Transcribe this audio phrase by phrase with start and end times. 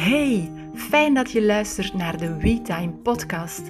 [0.00, 3.60] Hey, fijn dat je luistert naar de WeTime podcast.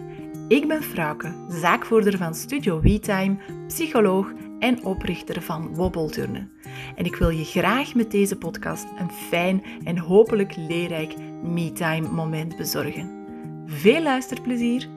[0.49, 3.37] Ik ben Frauke, zaakvoerder van Studio WeTime,
[3.67, 6.53] psycholoog en oprichter van Wobbelturnen.
[6.97, 12.57] En ik wil je graag met deze podcast een fijn en hopelijk leerrijk MeTime moment
[12.57, 13.25] bezorgen.
[13.67, 14.89] Veel luisterplezier!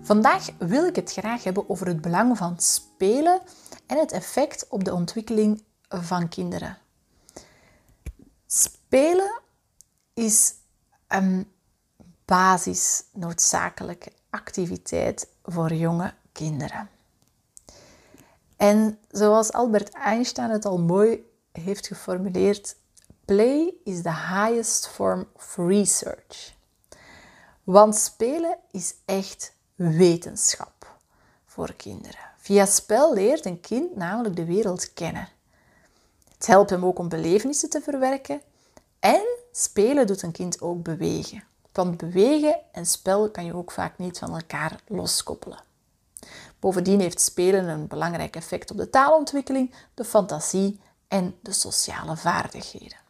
[0.00, 3.40] Vandaag wil ik het graag hebben over het belang van spelen
[3.86, 6.78] en het effect op de ontwikkeling van kinderen.
[8.46, 9.41] Spelen
[10.14, 10.54] is
[11.08, 11.52] een
[12.24, 16.90] basis noodzakelijke activiteit voor jonge kinderen.
[18.56, 22.76] En zoals Albert Einstein het al mooi heeft geformuleerd,
[23.24, 26.54] play is the highest form of research.
[27.64, 30.96] Want spelen is echt wetenschap
[31.46, 32.30] voor kinderen.
[32.36, 35.28] Via spel leert een kind namelijk de wereld kennen.
[36.34, 38.42] Het helpt hem ook om belevenissen te verwerken
[38.98, 41.44] en spelen doet een kind ook bewegen.
[41.72, 45.58] Want bewegen en spel kan je ook vaak niet van elkaar loskoppelen.
[46.58, 53.00] Bovendien heeft spelen een belangrijk effect op de taalontwikkeling, de fantasie en de sociale vaardigheden.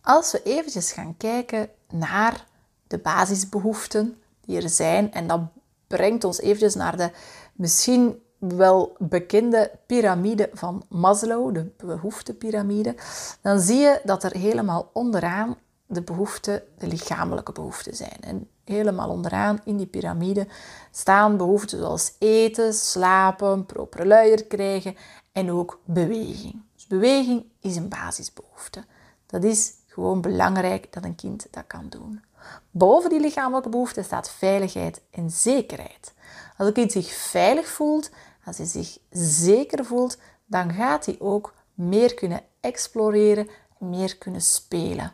[0.00, 2.46] Als we eventjes gaan kijken naar
[2.86, 5.40] de basisbehoeften die er zijn, en dat
[5.86, 7.10] brengt ons eventjes naar de
[7.52, 12.94] misschien wel bekende piramide van Maslow, de behoeftepiramide,
[13.40, 18.18] dan zie je dat er helemaal onderaan de behoeften, de lichamelijke behoeften zijn.
[18.20, 20.46] En helemaal onderaan in die piramide
[20.90, 24.96] staan behoeften zoals eten, slapen, propere luier krijgen
[25.32, 26.62] en ook beweging.
[26.74, 28.84] Dus beweging is een basisbehoefte.
[29.26, 32.22] Dat is gewoon belangrijk dat een kind dat kan doen.
[32.70, 36.14] Boven die lichamelijke behoeften staat veiligheid en zekerheid.
[36.56, 38.10] Als een kind zich veilig voelt,
[38.44, 45.12] als hij zich zeker voelt, dan gaat hij ook meer kunnen exploreren, meer kunnen spelen.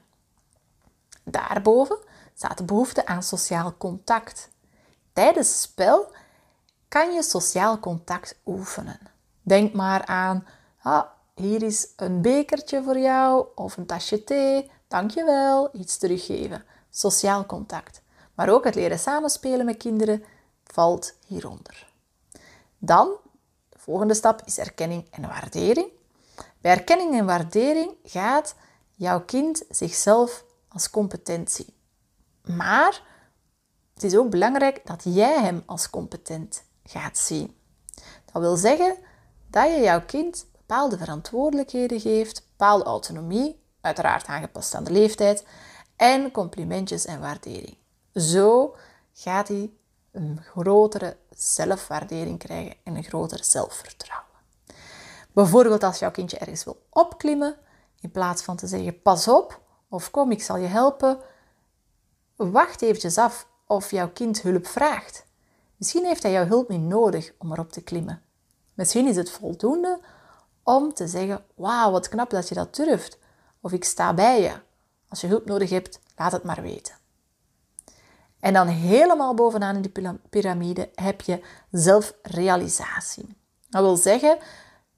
[1.24, 1.98] Daarboven
[2.34, 4.48] staat de behoefte aan sociaal contact.
[5.12, 6.12] Tijdens spel
[6.88, 8.98] kan je sociaal contact oefenen.
[9.42, 10.46] Denk maar aan,
[10.82, 11.04] ah,
[11.34, 16.64] hier is een bekertje voor jou of een tasje thee, dankjewel, iets teruggeven.
[16.90, 18.02] Sociaal contact.
[18.34, 20.24] Maar ook het leren samenspelen met kinderen
[20.64, 21.92] valt hieronder.
[22.78, 23.08] Dan,
[23.88, 25.88] volgende stap is erkenning en waardering.
[26.60, 28.54] Bij erkenning en waardering gaat
[28.94, 31.74] jouw kind zichzelf als competent zien.
[32.56, 33.02] Maar
[33.94, 37.56] het is ook belangrijk dat jij hem als competent gaat zien.
[38.32, 38.96] Dat wil zeggen
[39.50, 45.46] dat je jouw kind bepaalde verantwoordelijkheden geeft, bepaalde autonomie, uiteraard aangepast aan de leeftijd,
[45.96, 47.76] en complimentjes en waardering.
[48.14, 48.76] Zo
[49.12, 49.70] gaat hij
[50.12, 54.26] een grotere zelfwaardering krijgen en een groter zelfvertrouwen.
[55.32, 57.56] Bijvoorbeeld als jouw kindje ergens wil opklimmen,
[58.00, 61.18] in plaats van te zeggen pas op of kom ik zal je helpen,
[62.36, 65.26] wacht eventjes af of jouw kind hulp vraagt.
[65.76, 68.22] Misschien heeft hij jouw hulp niet nodig om erop te klimmen.
[68.74, 70.00] Misschien is het voldoende
[70.62, 73.18] om te zeggen: Wauw, wat knap dat je dat durft.
[73.60, 74.52] Of ik sta bij je.
[75.08, 76.94] Als je hulp nodig hebt, laat het maar weten.
[78.40, 81.40] En dan helemaal bovenaan in die piramide heb je
[81.70, 83.36] zelfrealisatie.
[83.70, 84.38] Dat wil zeggen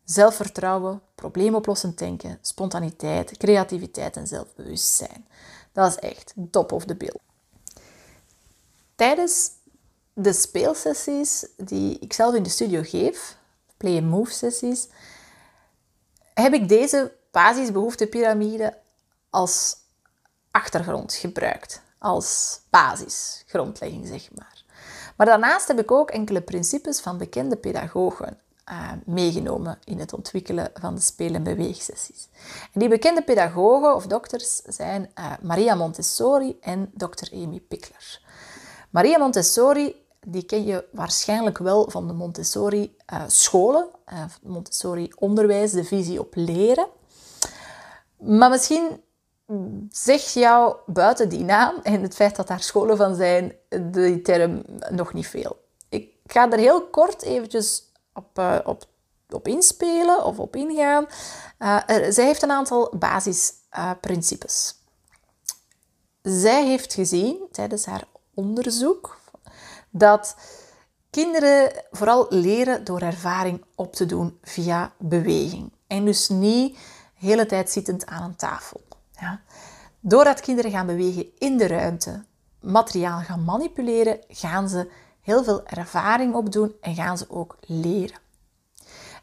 [0.04, 5.26] zelfvertrouwen, probleemoplossend denken, spontaniteit, creativiteit en zelfbewustzijn.
[5.72, 7.16] Dat is echt top of the bill.
[8.94, 9.50] Tijdens
[10.12, 13.36] de speelsessies die ik zelf in de studio geef,
[13.76, 14.88] play and move sessies,
[16.34, 18.78] heb ik deze basisbehoeftepiramide
[19.30, 19.76] als
[20.50, 24.64] achtergrond gebruikt als basis, grondlegging zeg maar.
[25.16, 28.38] Maar daarnaast heb ik ook enkele principes van bekende pedagogen
[28.70, 32.28] uh, meegenomen in het ontwikkelen van de speel- en beweegsessies.
[32.72, 37.34] Die bekende pedagogen of dokters zijn uh, Maria Montessori en Dr.
[37.34, 38.20] Amy Pickler.
[38.90, 39.94] Maria Montessori
[40.26, 43.88] die ken je waarschijnlijk wel van de Montessori uh, scholen,
[44.42, 46.86] Montessori onderwijs, de visie op leren.
[48.16, 49.00] Maar misschien
[49.90, 53.52] zegt jou buiten die naam en het feit dat daar scholen van zijn,
[53.82, 55.64] die term nog niet veel.
[55.88, 58.84] Ik ga er heel kort eventjes op, uh, op,
[59.28, 61.06] op inspelen of op ingaan.
[61.58, 64.74] Uh, zij heeft een aantal basisprincipes.
[66.22, 68.04] zij heeft gezien tijdens haar
[68.34, 69.18] onderzoek
[69.90, 70.36] dat
[71.10, 75.72] kinderen vooral leren door ervaring op te doen via beweging.
[75.86, 78.80] En dus niet de hele tijd zittend aan een tafel.
[79.20, 79.40] Ja.
[80.00, 82.24] Doordat kinderen gaan bewegen in de ruimte,
[82.60, 84.90] materiaal gaan manipuleren, gaan ze
[85.20, 88.18] heel veel ervaring opdoen en gaan ze ook leren.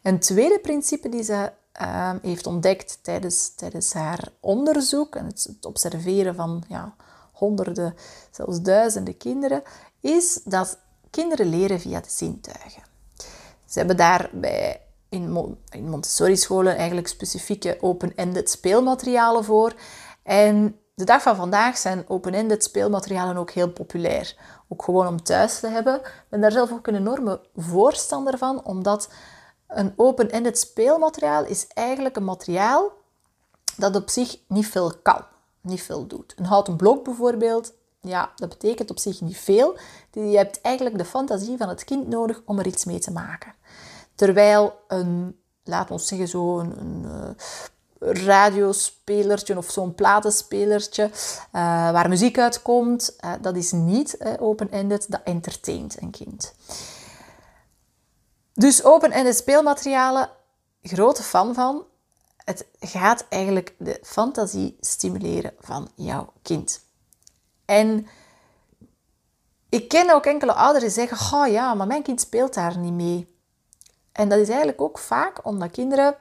[0.03, 6.35] Een tweede principe die ze ehm, heeft ontdekt tijdens, tijdens haar onderzoek en het, observeren
[6.35, 6.95] van ja,
[7.31, 7.95] honderden,
[8.31, 9.63] zelfs duizenden kinderen,
[9.99, 10.77] is dat
[11.09, 12.83] kinderen leren via de zintuigen.
[13.65, 19.73] Ze hebben daarbij in, in Montessori-scholen eigenlijk specifieke open-ended speelmaterialen voor.
[20.23, 24.35] En de dag van vandaag zijn open-ended speelmaterialen ook heel populair.
[24.67, 25.95] Ook gewoon om thuis te hebben.
[25.95, 29.09] Ik ben daar zelf ook een enorme voorstander van, omdat
[29.67, 32.91] een open-ended speelmateriaal is eigenlijk een materiaal
[33.77, 35.25] dat op zich niet veel kan,
[35.61, 36.33] niet veel doet.
[36.37, 39.77] Een houten blok bijvoorbeeld, ja, dat betekent op zich niet veel.
[40.11, 43.53] Je hebt eigenlijk de fantasie van het kind nodig om er iets mee te maken.
[44.17, 47.35] Terwijl een, laat ons zeggen, zo'n een, een
[47.99, 51.11] uh, radiospelertje of zo'n platenspelertje uh,
[51.91, 56.53] waar muziek uitkomt, uh, dat is niet open-ended, dat entertaint een kind.
[58.53, 60.29] Dus open-ended speelmaterialen,
[60.81, 61.85] grote fan van.
[62.37, 66.81] Het gaat eigenlijk de fantasie stimuleren van jouw kind.
[67.65, 68.07] En
[69.69, 72.93] ik ken ook enkele ouders die zeggen: Oh ja, maar mijn kind speelt daar niet
[72.93, 73.36] mee.
[74.17, 76.15] En dat is eigenlijk ook vaak omdat kinderen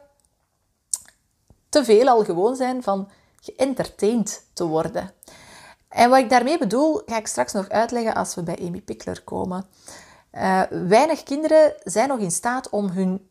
[1.69, 3.11] te veel al gewoon zijn van
[3.41, 5.13] geëntertained te worden.
[5.89, 9.23] En wat ik daarmee bedoel, ga ik straks nog uitleggen als we bij Amy Pickler
[9.23, 9.67] komen.
[10.33, 13.29] Uh, weinig kinderen zijn nog in staat om hun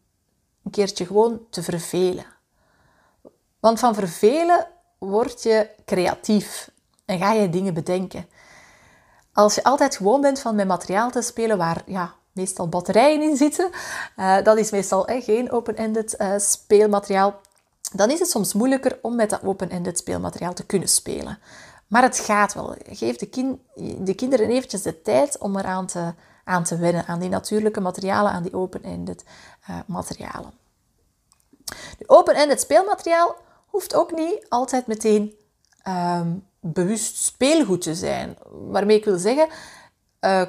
[0.63, 2.25] een keertje gewoon te vervelen.
[3.59, 6.71] Want van vervelen word je creatief
[7.05, 8.27] en ga je dingen bedenken.
[9.33, 13.37] Als je altijd gewoon bent van met materiaal te spelen waar ja, meestal batterijen in
[13.37, 13.69] zitten,
[14.17, 17.41] uh, dat is meestal eh, geen open-ended uh, speelmateriaal,
[17.93, 21.39] dan is het soms moeilijker om met dat open-ended speelmateriaal te kunnen spelen.
[21.87, 22.75] Maar het gaat wel.
[22.89, 23.59] Geef de, kind,
[23.97, 28.31] de kinderen eventjes de tijd om eraan te, aan te wennen, aan die natuurlijke materialen,
[28.31, 29.23] aan die open-ended
[29.85, 30.53] materialen.
[31.97, 33.35] De open-ended speelmateriaal
[33.67, 35.35] hoeft ook niet altijd meteen
[35.87, 38.37] um, bewust speelgoed te zijn.
[38.51, 39.47] Waarmee ik wil zeggen,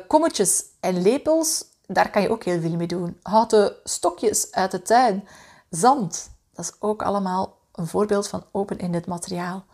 [0.07, 3.19] kommetjes en lepels, daar kan je ook heel veel mee doen.
[3.23, 5.29] Houten stokjes uit de tuin,
[5.71, 9.65] zand, dat is ook allemaal een voorbeeld van open-ended materiaal.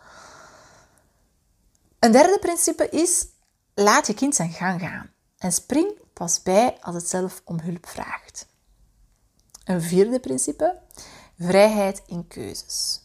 [1.99, 3.25] Een derde principe is,
[3.73, 7.87] laat je kind zijn gang gaan en spring pas bij als het zelf om hulp
[7.87, 8.47] vraagt.
[9.63, 10.79] Een vierde principe,
[11.39, 13.01] vrijheid in keuzes.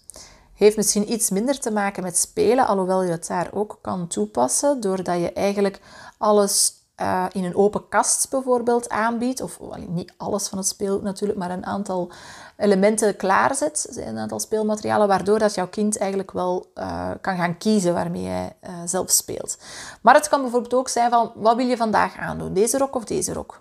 [0.55, 4.81] Heeft misschien iets minder te maken met spelen, alhoewel je het daar ook kan toepassen,
[4.81, 5.81] doordat je eigenlijk
[6.19, 9.59] alles uh, in een open kast bijvoorbeeld aanbiedt, of
[9.89, 12.11] niet alles van het speelgoed natuurlijk, maar een aantal
[12.57, 17.95] elementen klaarzet, een aantal speelmaterialen, waardoor dat jouw kind eigenlijk wel uh, kan gaan kiezen
[17.95, 19.59] waarmee hij uh, zelf speelt.
[20.03, 22.53] Maar het kan bijvoorbeeld ook zijn van, wat wil je vandaag aandoen?
[22.53, 23.61] Deze rok of deze rok?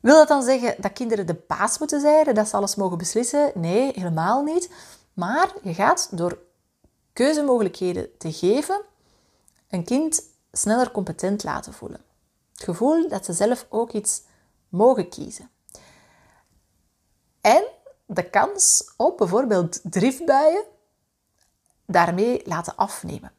[0.00, 3.52] Wil dat dan zeggen dat kinderen de baas moeten zijn, dat ze alles mogen beslissen?
[3.54, 4.70] Nee, helemaal niet.
[5.14, 6.38] Maar je gaat door
[7.12, 8.80] keuzemogelijkheden te geven
[9.68, 10.22] een kind
[10.52, 12.00] sneller competent laten voelen.
[12.52, 14.22] Het gevoel dat ze zelf ook iets
[14.68, 15.50] mogen kiezen.
[17.40, 17.64] En
[18.06, 20.64] de kans op bijvoorbeeld driftbuien
[21.86, 23.32] daarmee laten afnemen.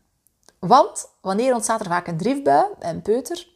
[0.59, 3.47] Want wanneer ontstaat er vaak een driftbui bij een peuter?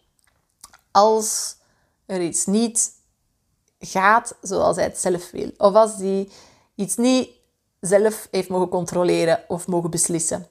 [0.92, 1.58] Als
[2.06, 2.92] er iets niet
[3.80, 5.52] gaat zoals hij het zelf wil.
[5.58, 6.32] Of als die
[6.76, 7.30] iets niet
[7.80, 10.48] zelf heeft mogen controleren of mogen beslissen.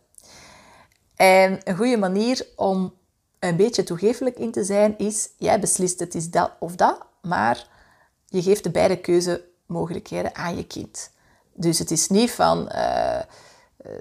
[1.17, 2.95] En een goede manier om
[3.39, 7.69] een beetje toegeeflijk in te zijn is, jij beslist het is dat of dat, maar
[8.27, 11.11] je geeft de beide keuzemogelijkheden aan je kind.
[11.53, 13.21] Dus het is niet van, uh,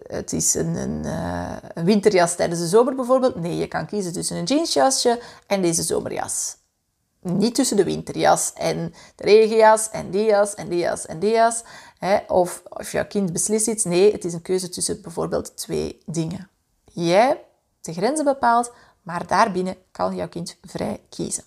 [0.08, 3.36] het is een, uh, een, winterjas tijdens de zomer bijvoorbeeld.
[3.36, 6.56] Nee, je kan kiezen tussen een jeansjasje en deze zomerjas.
[7.22, 11.32] Niet tussen de winterjas en de regenjas en die jas en die jas en die
[11.32, 11.64] jas.
[11.98, 12.18] Hè?
[12.28, 13.84] Of als jouw kind beslist iets.
[13.84, 16.50] Nee, het is een keuze tussen bijvoorbeeld twee dingen.
[16.94, 17.46] Jij
[17.82, 18.72] de grenzen bepaalt,
[19.02, 21.44] maar daarbinnen kan jouw kind vrij kiezen.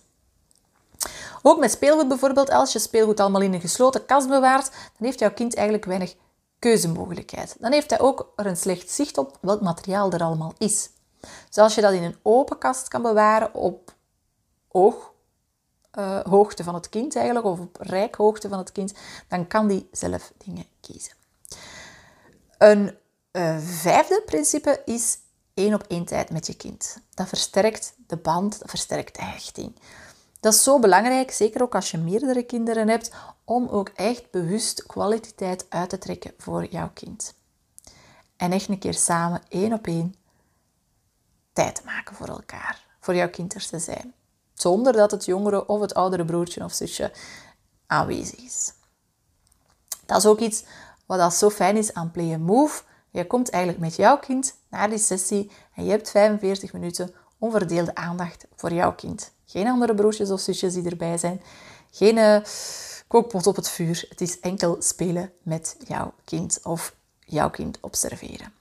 [1.41, 5.19] Ook met speelgoed bijvoorbeeld, als je speelgoed allemaal in een gesloten kast bewaart, dan heeft
[5.19, 6.15] jouw kind eigenlijk weinig
[6.59, 7.55] keuzemogelijkheid.
[7.59, 10.89] Dan heeft hij ook een slecht zicht op welk materiaal er allemaal is.
[11.47, 13.95] Dus als je dat in een open kast kan bewaren op
[14.71, 18.93] ooghoogte uh, van het kind eigenlijk, of op rijkhoogte van het kind,
[19.27, 21.13] dan kan die zelf dingen kiezen.
[22.57, 22.97] Een
[23.31, 25.17] uh, vijfde principe is
[25.57, 26.97] één op één tijd met je kind.
[27.13, 29.75] Dat versterkt de band, dat versterkt de hechting.
[30.39, 33.11] Dat is zo belangrijk, zeker ook als je meerdere kinderen hebt,
[33.43, 37.33] om ook echt bewust kwaliteit uit te trekken voor jouw kind.
[38.35, 40.15] En echt een keer samen, één op één,
[41.53, 44.13] tijd te maken voor elkaar, voor jouw kind er te zijn.
[44.53, 47.11] Zonder dat het jongere of het oudere broertje of zusje
[47.87, 48.73] aanwezig is.
[50.05, 50.63] Dat is ook iets
[51.05, 52.83] wat dat zo fijn is aan Play Move.
[53.09, 57.95] Je komt eigenlijk met jouw kind naar die sessie en je hebt 45 minuten onverdeelde
[57.95, 59.31] aandacht voor jouw kind.
[59.45, 61.41] Geen andere broertjes of zusjes die erbij zijn.
[61.91, 62.37] Geen uh,
[63.07, 64.05] kookpot op het vuur.
[64.09, 68.53] Het is enkel spelen met jouw kind of jouw kind observeren.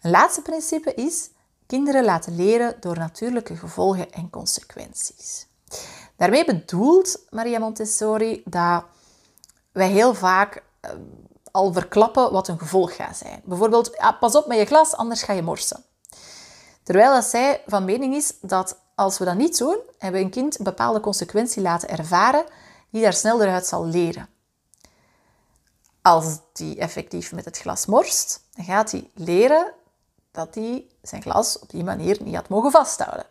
[0.00, 1.30] Een laatste principe is
[1.66, 5.46] kinderen laten leren door natuurlijke gevolgen en consequenties.
[6.16, 8.84] Daarmee bedoelt Maria Montessori dat
[9.72, 10.90] wij heel vaak uh,
[11.54, 13.40] al verklappen wat een gevolg gaat zijn.
[13.44, 15.84] Bijvoorbeeld, ja, pas op met je glas, anders ga je morsen.
[16.82, 20.30] Terwijl dat zij van mening is dat als we dat niet doen en we een
[20.30, 22.44] kind een bepaalde consequentie laten ervaren,
[22.90, 24.28] die daar sneller uit zal leren.
[26.02, 29.72] Als die effectief met het glas morst, dan gaat hij leren
[30.30, 33.26] dat hij zijn glas op die manier niet had mogen vasthouden.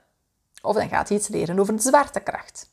[0.62, 2.70] Of dan gaat hij iets leren over de zwaartekracht.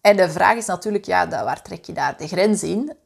[0.00, 2.96] En de vraag is natuurlijk, ja, waar trek je daar de grens in?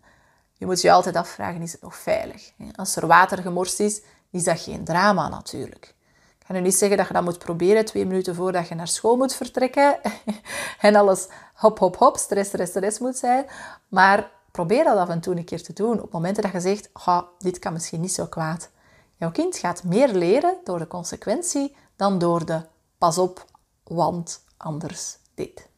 [0.61, 2.53] Je moet je altijd afvragen, is het nog veilig?
[2.75, 5.95] Als er water gemorst is, is dat geen drama natuurlijk.
[6.39, 8.89] Ik ga nu niet zeggen dat je dat moet proberen twee minuten voordat je naar
[8.89, 10.01] school moet vertrekken
[10.81, 13.47] en alles hop, hop, hop, stress, stress, stress moet zijn.
[13.89, 16.91] Maar probeer dat af en toe een keer te doen op momenten dat je zegt,
[17.07, 18.71] oh, dit kan misschien niet zo kwaad.
[19.17, 22.61] Jouw kind gaat meer leren door de consequentie dan door de
[22.99, 23.45] pas op,
[23.85, 25.70] want anders dit.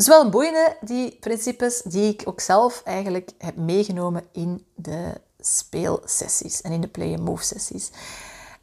[0.00, 5.20] Dus wel een boeiende, die principes, die ik ook zelf eigenlijk heb meegenomen in de
[5.38, 7.90] speelsessies en in de play and move sessies.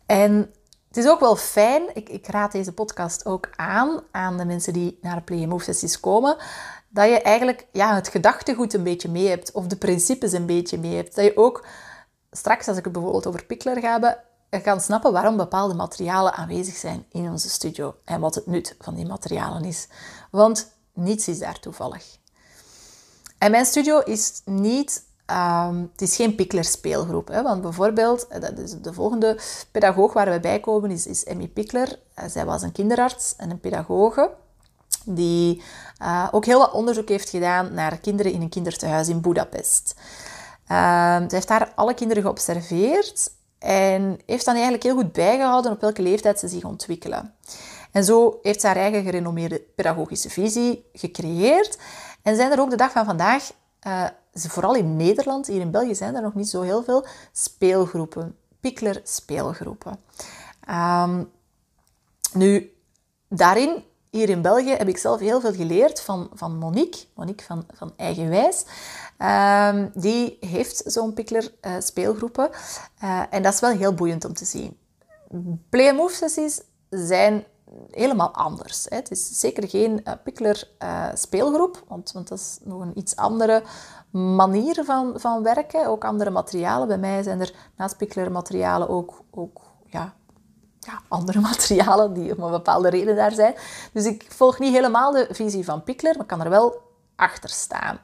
[0.06, 0.54] En
[0.88, 4.74] het is ook wel fijn, ik, ik, raad deze podcast ook aan aan de mensen
[4.74, 6.38] die naar de play and move sessies komen,
[6.90, 10.78] dat je eigenlijk ja, het gedachtegoed een beetje mee hebt of de principes een beetje
[10.78, 11.16] mee hebt.
[11.16, 11.66] Dat je ook
[12.32, 14.18] straks, als ik het bijvoorbeeld over Pickler ga hebben,
[14.50, 18.96] gaan snappen waarom bepaalde materialen aanwezig zijn in onze studio en wat het nut van
[18.96, 19.88] die materialen is.
[20.32, 22.18] Want niets is daar toevallig.
[23.38, 27.28] En mijn studio is niet, um, het is geen Pickler speelgroep.
[27.28, 29.40] Hè, want bijvoorbeeld, eh, dat is de volgende
[29.72, 32.00] pedagoog waar we bij komen, is, is Emmy Pickler.
[32.20, 34.32] Uh, zij was een kinderarts en een pedagoge
[35.06, 35.62] die
[36.02, 39.96] uh, ook heel wat onderzoek heeft gedaan naar kinderen in een kinderthuis in Budapest.
[40.72, 45.82] Uh, ze heeft daar alle kinderen geobserveerd en heeft dan eigenlijk heel goed bijgehouden op
[45.82, 47.34] welke leeftijd ze zich ontwikkelen.
[47.98, 51.78] En zo heeft ze haar eigen gerenommeerde pedagogische visie gecreëerd.
[52.22, 53.52] En zijn er ook de dag van vandaag,
[53.88, 58.38] uh, vooral in Nederland, hier in België zijn er nog niet zo heel veel speelgroepen,
[58.60, 60.00] Pickler speelgroepen.
[60.70, 61.32] Um,
[62.34, 62.76] nu,
[63.28, 67.66] daarin, hier in België, heb ik zelf heel veel geleerd van, van Monique, Monique van,
[67.74, 68.66] van Eigenwijs.
[69.20, 72.50] Um, die heeft zo'n Pickler uh, speelgroepen.
[73.04, 74.78] Uh, en dat is wel heel boeiend om te zien.
[75.70, 77.46] Play-move sessies zijn
[77.92, 78.86] helemaal anders.
[78.90, 78.96] Hè.
[78.96, 83.16] Het is zeker geen uh, Pickler uh, speelgroep, want, want dat is nog een iets
[83.16, 83.64] andere
[84.12, 85.88] manier van, van werken.
[85.88, 86.88] Ook andere materialen.
[86.88, 90.14] Bij mij zijn er naast Pickler materialen ook, ook ja,
[90.80, 93.56] ja, andere materialen die om een bepaalde reden daar zijn.
[93.94, 96.82] Dus ik volg niet helemaal de visie van Pickler, maar kan er wel
[97.16, 98.00] achter staan.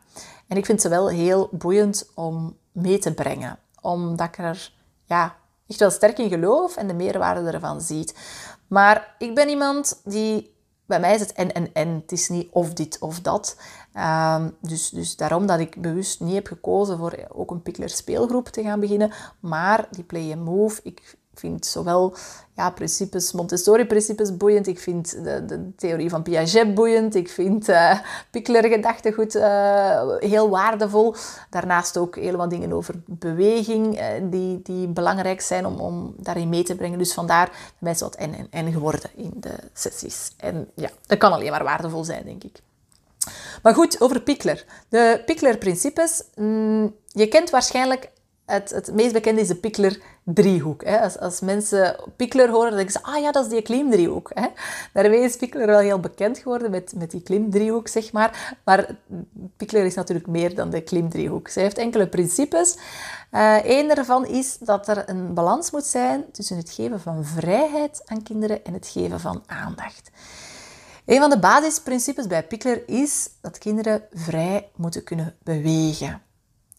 [0.48, 3.60] En ik vind ze wel heel boeiend om mee te brengen.
[3.82, 4.74] Omdat ik er
[5.05, 5.36] ja,
[5.67, 8.15] echt wel sterk in geloof en de meerwaarde ervan ziet.
[8.74, 10.51] Maar ik ben iemand die...
[10.86, 11.89] Bij mij is het en, en, en.
[11.89, 13.58] Het is niet of dit of dat.
[13.98, 18.48] Um, dus, dus daarom dat ik bewust niet heb gekozen voor ook een Pickler speelgroep
[18.48, 19.12] te gaan beginnen.
[19.39, 22.15] Maar die Play and Move, ik vind zowel
[22.55, 24.67] ja, principes, Montessori-principes boeiend.
[24.67, 27.15] Ik vind de, de, theorie van Piaget boeiend.
[27.15, 27.99] Ik vind uh,
[28.31, 31.15] Pickler-gedachtegoed uh, heel waardevol.
[31.49, 36.49] Daarnaast ook heel wat dingen over beweging uh, die, die belangrijk zijn om, om daarin
[36.49, 36.97] mee te brengen.
[36.97, 40.31] Dus vandaar bij wat en, en, en geworden in de sessies.
[40.37, 42.61] En ja, dat kan alleen maar waardevol zijn, denk ik.
[43.61, 44.65] Maar goed, over Pickler.
[44.89, 46.23] De Pickler-principes.
[46.35, 48.11] Mm, je kent waarschijnlijk
[48.53, 50.83] het, het meest bekende is de Pickler-driehoek.
[50.83, 54.31] Als, als mensen Pickler horen, denken ze, ah ja, dat is die klimdriehoek.
[54.93, 58.55] Daarmee is Pickler wel heel bekend geworden met, met die klimdriehoek, zeg maar.
[58.63, 58.95] Maar
[59.57, 61.48] Pickler is natuurlijk meer dan de klimdriehoek.
[61.48, 62.77] Ze heeft enkele principes.
[63.31, 68.01] Uh, Eén daarvan is dat er een balans moet zijn tussen het geven van vrijheid
[68.05, 70.12] aan kinderen en het geven van aandacht.
[71.05, 76.22] Een van de basisprincipes bij Pickler is dat kinderen vrij moeten kunnen bewegen.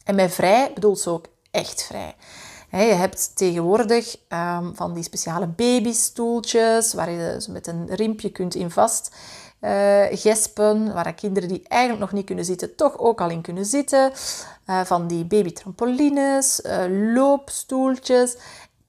[0.04, 2.14] En met vrij bedoelt ze ook echt vrij.
[2.70, 8.54] je hebt tegenwoordig um, van die speciale babystoeltjes waar je ze met een riempje kunt
[8.54, 9.10] in vast
[9.64, 13.64] uh, gespen, waar kinderen die eigenlijk nog niet kunnen zitten, toch ook al in kunnen
[13.64, 14.12] zitten.
[14.66, 18.36] Uh, van die babytrampolines, uh, loopstoeltjes.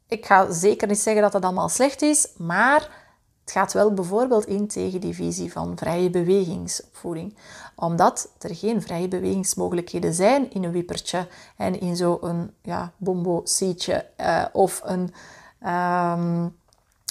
[0.07, 3.04] Ik ga zeker niet zeggen dat dat allemaal slecht is, maar
[3.45, 7.37] Het gaat wel bijvoorbeeld in tegen die visie van vrije bewegingsopvoeding.
[7.75, 14.45] Omdat er geen vrije bewegingsmogelijkheden zijn in een wippertje en in zo'n ja, bombo-seatje uh,
[14.51, 15.09] of um,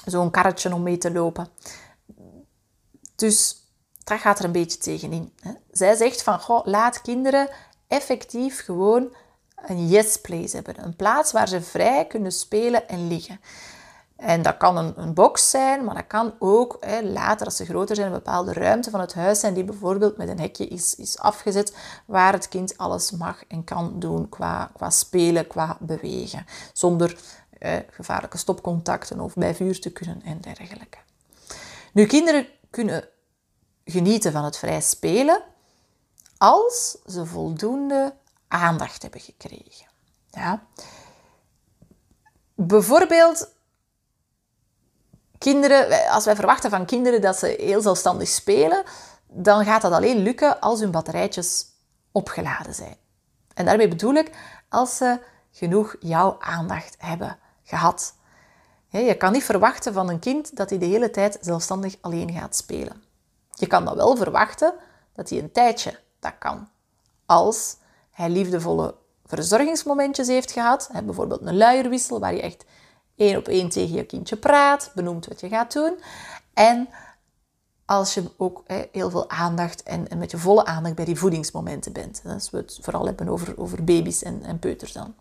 [0.04, 1.48] zo'n karretje om mee te lopen.
[3.14, 3.56] Dus
[4.04, 5.32] dat gaat er een beetje tegenin.
[5.40, 5.52] Hè.
[5.70, 7.48] Zij zegt van, goh, laat kinderen
[7.86, 9.14] effectief gewoon
[9.56, 10.84] een yes place hebben.
[10.84, 13.40] Een plaats waar ze vrij kunnen spelen en liggen.
[14.16, 17.64] En dat kan een, een box zijn, maar dat kan ook hè, later, als ze
[17.64, 20.94] groter zijn, een bepaalde ruimte van het huis zijn die bijvoorbeeld met een hekje is,
[20.94, 26.46] is afgezet, waar het kind alles mag en kan doen qua, qua spelen, qua bewegen,
[26.72, 27.18] zonder
[27.90, 30.98] gevaarlijke stopcontacten of bij vuur te kunnen en dergelijke.
[31.92, 33.08] Nu, kinderen kunnen
[33.84, 35.42] genieten van het vrij spelen
[36.38, 38.14] als ze voldoende
[38.48, 39.86] aandacht hebben gekregen.
[40.30, 40.66] Ja.
[42.54, 43.52] Bijvoorbeeld
[45.38, 48.82] kinderen, als wij verwachten van kinderen dat ze heel zelfstandig spelen,
[49.26, 51.66] dan gaat dat alleen lukken als hun batterijtjes
[52.12, 52.96] opgeladen zijn.
[53.54, 54.30] En daarmee bedoel ik
[54.68, 58.14] als ze genoeg jouw aandacht hebben gehad.
[58.88, 62.56] Je kan niet verwachten van een kind dat hij de hele tijd zelfstandig alleen gaat
[62.56, 63.02] spelen.
[63.50, 64.74] Je kan dat wel verwachten
[65.14, 66.68] dat hij een tijdje dat kan.
[67.26, 67.76] Als
[68.10, 68.94] hij liefdevolle
[69.26, 72.64] verzorgingsmomentjes heeft gehad, bijvoorbeeld een luierwissel waar je echt
[73.16, 75.98] één op één tegen je kindje praat, benoemt wat je gaat doen.
[76.54, 76.88] En
[77.84, 82.22] als je ook heel veel aandacht en, met je volle aandacht bij die voedingsmomenten bent.
[82.26, 85.14] Als we het vooral hebben over, over baby's en, en peuters dan.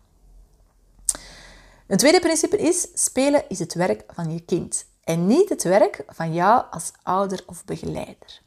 [1.86, 6.04] Een tweede principe is, spelen is het werk van je kind en niet het werk
[6.08, 8.42] van jou als ouder of begeleider.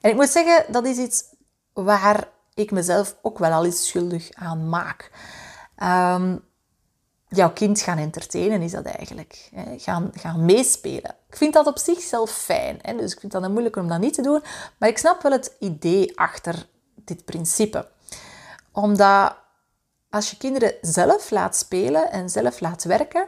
[0.00, 1.24] En ik moet zeggen, dat is iets
[1.72, 5.10] waar ik mezelf ook wel al eens schuldig aan maak.
[5.82, 6.44] Um,
[7.36, 9.48] jouw kind gaan entertainen is dat eigenlijk.
[9.54, 9.78] Hè?
[9.78, 11.16] Gaan, gaan meespelen.
[11.28, 12.78] Ik vind dat op zichzelf fijn.
[12.82, 12.96] Hè?
[12.96, 14.42] Dus ik vind dat moeilijk om dat niet te doen.
[14.78, 17.88] Maar ik snap wel het idee achter dit principe.
[18.72, 19.36] Omdat
[20.10, 23.26] als je kinderen zelf laat spelen en zelf laat werken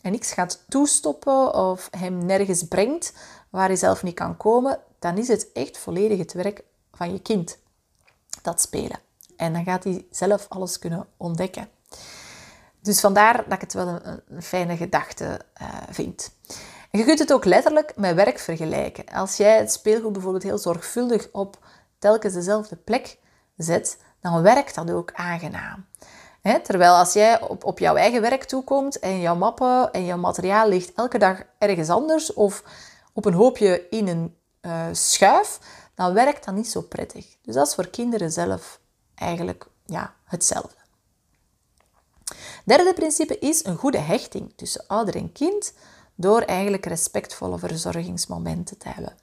[0.00, 3.12] en niks gaat toestoppen of hem nergens brengt
[3.50, 7.20] waar hij zelf niet kan komen, dan is het echt volledig het werk van je
[7.20, 7.58] kind,
[8.42, 8.98] dat spelen.
[9.36, 11.68] En dan gaat hij zelf alles kunnen ontdekken.
[12.86, 16.30] Dus vandaar dat ik het wel een, fijne gedachte uh, vind.
[16.90, 19.04] Je kunt het ook letterlijk met werk vergelijken.
[19.06, 21.58] Als jij het speelgoed bijvoorbeeld heel zorgvuldig op
[21.98, 23.18] telkens dezelfde plek
[23.56, 25.86] zet, dan werkt dat ook aangenaam.
[26.62, 30.68] terwijl als jij op, op jouw eigen werk toekomt en jouw mappen en jouw materiaal
[30.68, 32.62] ligt elke dag ergens anders of
[33.12, 35.58] op een hoopje in een uh, schuif,
[35.94, 37.36] dan werkt dat niet zo prettig.
[37.42, 38.80] Dus dat is voor kinderen zelf
[39.14, 40.85] eigenlijk ja, hetzelfde.
[42.66, 45.72] Derde principe is een goede hechting tussen ouder en kind
[46.14, 49.16] door eigenlijk respectvolle verzorgingsmomenten te hebben.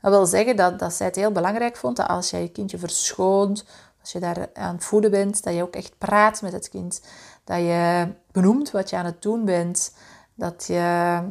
[0.00, 2.78] Dat wil zeggen dat, dat zij het heel belangrijk vond dat als jij je kindje
[2.78, 3.64] verschoont,
[4.00, 7.02] als je daar aan het voeden bent, dat je ook echt praat met het kind.
[7.44, 9.94] Dat je benoemt wat je aan het doen bent.
[10.34, 11.22] Dat je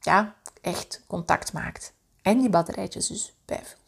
[0.00, 1.92] ja, echt contact maakt.
[2.22, 3.83] En die batterijtjes dus bijvult.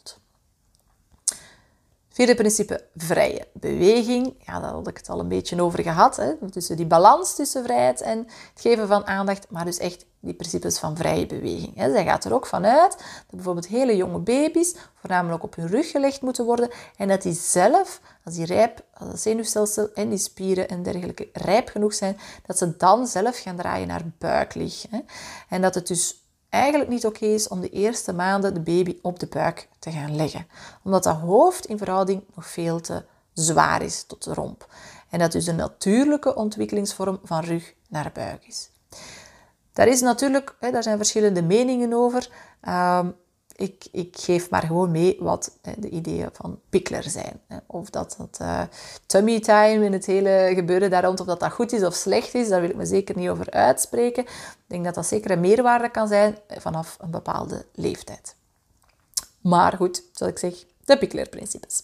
[2.16, 4.34] Vierde principe, vrije beweging.
[4.46, 6.16] Ja, daar had ik het al een beetje over gehad.
[6.16, 6.32] Hè?
[6.74, 9.50] Die balans tussen vrijheid en het geven van aandacht.
[9.50, 11.76] Maar dus echt die principes van vrije beweging.
[11.76, 11.90] Hè?
[11.90, 16.20] Zij gaat er ook vanuit dat bijvoorbeeld hele jonge baby's voornamelijk op hun rug gelegd
[16.22, 16.70] moeten worden.
[16.96, 21.28] En dat die zelf, als die rijp, als het zenuwstelsel en die spieren en dergelijke
[21.32, 24.84] rijp genoeg zijn, dat ze dan zelf gaan draaien naar buiklig.
[25.48, 26.25] En dat het dus
[26.56, 30.16] eigenlijk niet oké is om de eerste maanden de baby op de buik te gaan
[30.16, 30.46] leggen.
[30.82, 34.68] Omdat dat hoofd in verhouding nog veel te zwaar is tot de romp.
[35.10, 38.70] En dat dus een natuurlijke ontwikkelingsvorm van rug naar buik is.
[39.72, 42.30] Daar, is natuurlijk, daar zijn verschillende meningen over.
[42.60, 43.10] Ehm,
[43.56, 47.40] ik, ik geef maar gewoon mee wat de ideeën van Pickler zijn.
[47.66, 48.62] Of dat dat uh,
[49.06, 52.34] tummy time in het hele gebeuren daar rond, of dat dat goed is of slecht
[52.34, 54.22] is, daar wil ik me zeker niet over uitspreken.
[54.22, 58.34] Ik denk dat dat zeker een meerwaarde kan zijn vanaf een bepaalde leeftijd.
[59.40, 61.82] Maar goed, zoals ik zeg, de Pickler-principes.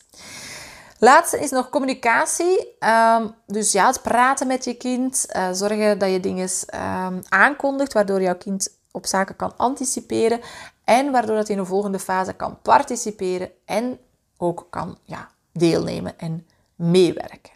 [0.98, 2.76] Laatste is nog communicatie.
[2.78, 5.26] Ehm, dus ja, het praten met je kind.
[5.36, 10.40] Uh, zorgen dat je dingen um, aankondigt, waardoor jouw kind op zaken kan anticiperen.
[10.84, 13.98] En waardoor dat in een volgende fase kan participeren en
[14.36, 17.52] ook kan ja, deelnemen en meewerken.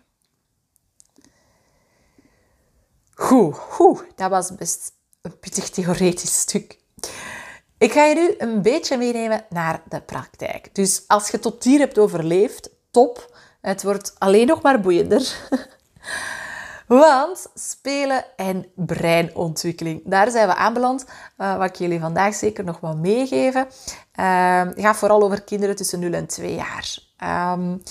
[3.14, 6.78] Goed, goed, dat was best een pittig theoretisch stuk.
[7.78, 10.74] Ik ga je nu een beetje meenemen naar de praktijk.
[10.74, 13.36] Dus als je tot hier hebt overleefd, top.
[13.60, 15.36] Het wordt alleen nog maar boeiender.
[16.86, 21.04] Want spelen en breinontwikkeling, daar zijn we aanbeland.
[21.38, 23.66] Uh, wat ik jullie vandaag zeker nog wel meegeven.
[24.20, 26.98] Uh, gaat vooral over kinderen tussen 0 en 2 jaar.
[27.52, 27.82] Um,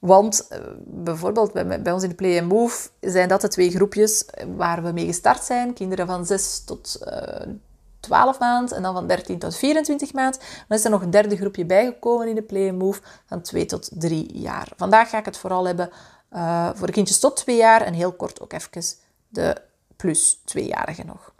[0.00, 4.24] want uh, bijvoorbeeld bij, ons in de Play Move zijn dat de twee groepjes
[4.56, 5.72] waar we mee gestart zijn.
[5.72, 6.98] Kinderen van 6 tot
[8.00, 10.38] 12 maand en dan van 13 tot 24 maand.
[10.68, 13.90] Dan is er nog een derde groepje bijgekomen in de Play Move van 2 tot
[13.92, 14.68] 3 jaar.
[14.76, 15.90] Vandaag ga ik het vooral hebben
[16.32, 18.82] uh, voor de kindjes tot 2 jaar en heel kort ook even
[19.28, 19.62] de
[19.96, 21.32] plus 2-jarigen nog.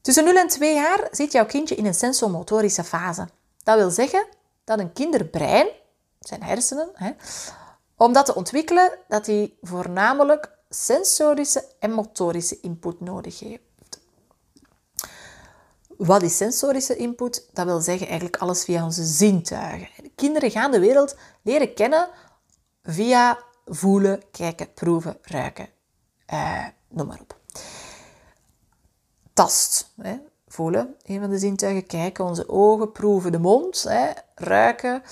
[0.00, 3.28] Tussen 0 en 2 jaar zit jouw kindje in een sensomotorische fase.
[3.62, 4.26] Dat wil zeggen
[4.64, 5.68] dat een kinderbrein,
[6.20, 7.10] zijn hersenen, hè,
[7.96, 13.62] om dat te ontwikkelen, dat hij voornamelijk sensorische en motorische input nodig heeft.
[15.96, 17.48] Wat is sensorische input?
[17.52, 19.88] Dat wil zeggen eigenlijk alles via onze zintuigen.
[20.14, 22.08] kinderen gaan de wereld leren kennen
[22.82, 25.68] via voelen, kijken, proeven, ruiken.
[26.32, 27.38] Uh, noem maar op.
[29.32, 30.16] Tast, hè.
[30.48, 31.86] voelen, een van de zintuigen.
[31.86, 34.10] Kijken, onze ogen, proeven, de mond, hè.
[34.34, 35.02] ruiken,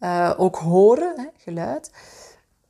[0.00, 1.90] uh, ook horen, hè, geluid.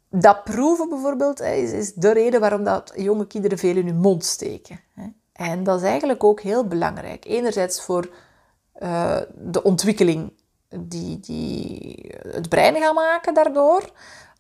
[0.09, 4.25] Dat proeven bijvoorbeeld hè, is, de reden waarom dat jonge kinderen veel in hun mond
[4.25, 4.81] steken.
[4.95, 5.07] Hè.
[5.33, 7.25] En dat is eigenlijk ook heel belangrijk.
[7.25, 8.11] Enerzijds voor
[8.83, 10.33] uh, de ontwikkeling
[10.69, 13.91] die, die het brein gaat maken daardoor,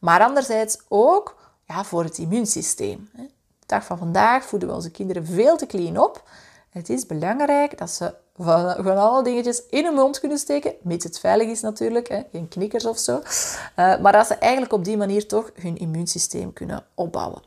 [0.02, 1.36] maar anderzijds ook
[1.66, 3.10] ja, voor het immuunsysteem.
[3.12, 3.28] De
[3.66, 6.28] dag van vandaag voeden we onze kinderen veel te clean op.
[6.70, 11.18] Het is belangrijk dat ze van, alle dingetjes in hun mond kunnen steken, mits het
[11.18, 13.16] veilig is natuurlijk, hè, geen knikkers of zo.
[13.18, 17.42] Uh, maar dat ze eigenlijk op die manier toch hun immuunsysteem kunnen opbouwen.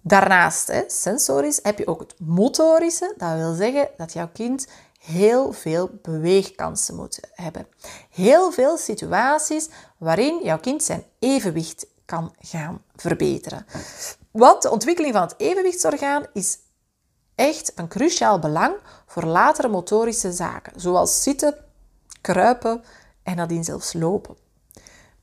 [0.00, 3.14] Daarnaast, hè, sensorisch, heb je ook het motorische.
[3.16, 4.66] Dat wil zeggen dat jouw kind
[5.04, 7.66] heel veel beweegkansen moet hebben.
[8.10, 13.66] Heel veel situaties waarin jouw kind zijn evenwicht kan gaan verbeteren.
[14.30, 16.58] Want de ontwikkeling van het evenwichtsorgaan is
[17.34, 18.74] echt van cruciaal belang
[19.06, 21.54] voor latere motorische zaken, zoals zitten,
[22.20, 22.84] kruipen
[23.22, 24.36] en nadien zelfs lopen.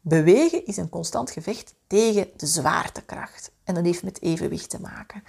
[0.01, 3.51] Bewegen is een constant gevecht tegen de zwaartekracht.
[3.63, 5.23] En dat heeft met evenwicht te maken.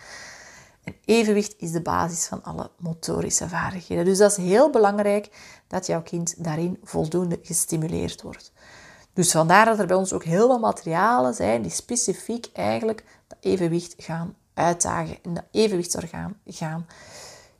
[0.88, 4.04] En evenwicht is de basis van alle motorische vaardigheden.
[4.04, 5.30] Dus dat is heel belangrijk
[5.66, 8.52] dat jouw kind daarin voldoende gestimuleerd wordt.
[9.12, 13.38] Dus vandaar dat er bij ons ook heel veel materialen zijn die specifiek eigenlijk dat
[13.40, 16.86] evenwicht gaan uitdagen en dat evenwichtsorgaan gaan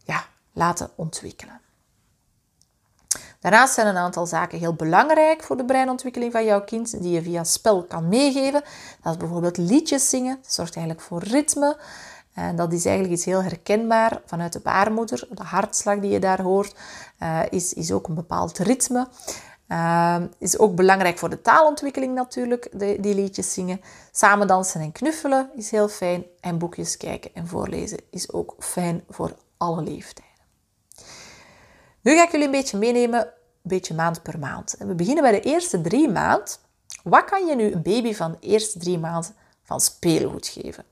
[0.05, 1.61] ja, laten ontwikkelen.
[3.41, 7.23] Daarnaast zijn een aantal zaken heel belangrijk voor de breinontwikkeling van jouw kind, die je
[7.23, 8.63] via spel kan meegeven.
[9.03, 11.77] Dat is bijvoorbeeld liedjes zingen, dat zorgt eigenlijk voor ritme.
[12.39, 15.29] En dat is eigenlijk iets heel herkenbaar vanuit de baarmoeder.
[15.31, 16.75] De hartslag die je daar hoort,
[17.23, 19.09] uh, is, is ook een bepaald ritme.
[19.69, 23.81] Uh, is ook belangrijk voor de taalontwikkeling natuurlijk, de, die liedjes zingen.
[24.13, 26.25] Samen dansen en knuffelen is heel fijn.
[26.41, 30.45] En boekjes kijken en voorlezen is ook fijn voor alle leeftijden.
[32.01, 33.29] Nu ga ik jullie een beetje meenemen, een
[33.63, 34.75] beetje maand per maand.
[34.79, 36.61] we beginnen bij de eerste drie maand.
[37.03, 40.85] Wat kan je nu een baby van de eerste drie maanden van speelgoed geven?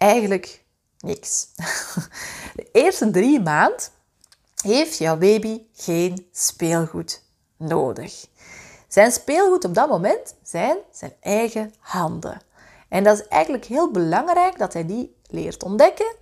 [0.00, 0.64] Eigenlijk
[0.98, 1.46] niks.
[2.56, 3.92] De eerste drie maand
[4.62, 7.22] heeft jouw baby geen speelgoed
[7.56, 8.26] nodig.
[8.88, 12.40] Zijn speelgoed op dat moment zijn zijn eigen handen.
[12.88, 16.14] En dat is eigenlijk heel belangrijk dat hij die leert ontdekken,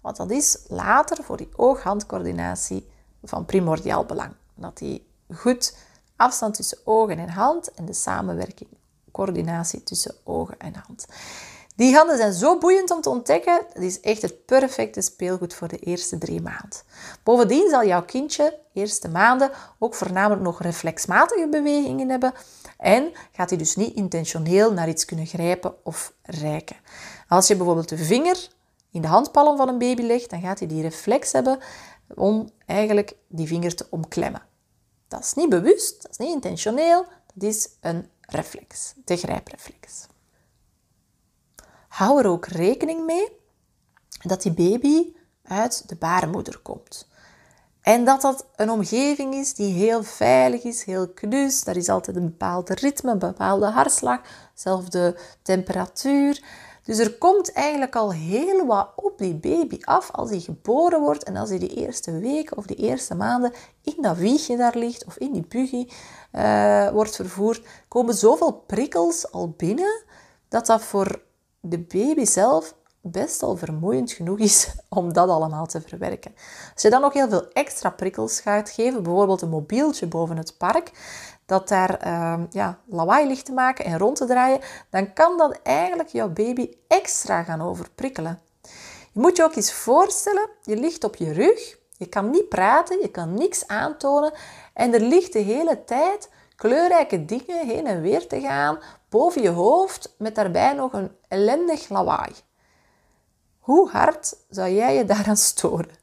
[0.00, 2.88] want dat is later voor die oog-handcoördinatie
[3.22, 4.32] van primordiaal belang.
[4.54, 5.76] Dat die goed
[6.16, 8.70] afstand tussen ogen en hand en de samenwerking,
[9.12, 11.06] coördinatie tussen ogen en hand.
[11.76, 13.66] Die handen zijn zo boeiend om te ontdekken.
[13.72, 16.80] Het is echt het perfecte speelgoed voor de eerste drie maanden.
[17.22, 22.32] Bovendien zal jouw kindje de eerste maanden ook voornamelijk nog reflexmatige bewegingen hebben.
[22.78, 26.76] En gaat hij dus niet intentioneel naar iets kunnen grijpen of reiken.
[27.28, 28.48] Als je bijvoorbeeld de vinger
[28.90, 31.58] in de handpalm van een baby legt, dan gaat hij die reflex hebben
[32.14, 34.42] om eigenlijk die vinger te omklemmen.
[35.08, 40.06] Dat is niet bewust, dat is niet intentioneel, dat is een reflex, de grijpreflex.
[41.94, 43.28] Hou er ook rekening mee
[44.22, 47.08] dat die baby uit de baarmoeder komt.
[47.80, 51.64] En dat dat een omgeving is die heel veilig is, heel knus.
[51.64, 54.20] Daar is altijd een bepaald ritme, een bepaalde hartslag,
[54.54, 56.42] dezelfde temperatuur.
[56.82, 61.24] Dus er komt eigenlijk al heel wat op die baby af als hij geboren wordt
[61.24, 63.52] en als hij die eerste weken of die eerste maanden
[63.82, 65.88] in dat wiegje daar ligt of in die buggy
[66.32, 70.04] uh, wordt vervoerd, komen zoveel prikkels al binnen
[70.48, 71.22] dat dat voor
[71.64, 76.34] de baby zelf best al vermoeiend genoeg is om dat allemaal te verwerken.
[76.72, 80.58] Als je dan nog heel veel extra prikkels gaat geven, bijvoorbeeld een mobieltje boven het
[80.58, 80.90] park,
[81.46, 85.58] dat daar ehm, ja, lawaai ligt te maken en rond te draaien, dan kan dat
[85.62, 88.40] eigenlijk jouw baby extra gaan overprikkelen.
[89.12, 93.00] Je moet je ook eens voorstellen, je ligt op je rug, je kan niet praten,
[93.00, 94.32] je kan niks aantonen
[94.74, 98.78] en er ligt de hele tijd kleurrijke dingen heen en weer te gaan
[99.14, 102.32] boven je hoofd met daarbij nog een ellendig lawaai.
[103.58, 105.96] Hoe hard zou jij je daaraan storen?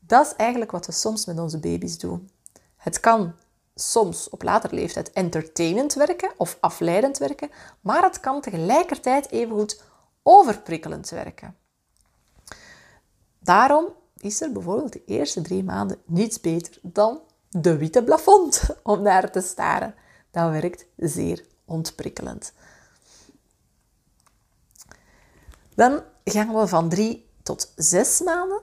[0.00, 2.30] Dat is eigenlijk wat we soms met onze baby's doen.
[2.76, 3.34] Het kan
[3.74, 9.82] soms op later leeftijd entertainend werken of afleidend werken, maar het kan tegelijkertijd evengoed
[10.22, 11.56] overprikkelend werken.
[13.38, 19.02] Daarom is er bijvoorbeeld de eerste drie maanden niets beter dan de witte plafond om
[19.02, 19.94] naar te staren.
[20.30, 22.52] Dat werkt zeer ontprikkelend.
[25.74, 28.60] Dan gaan we van drie tot zes maanden.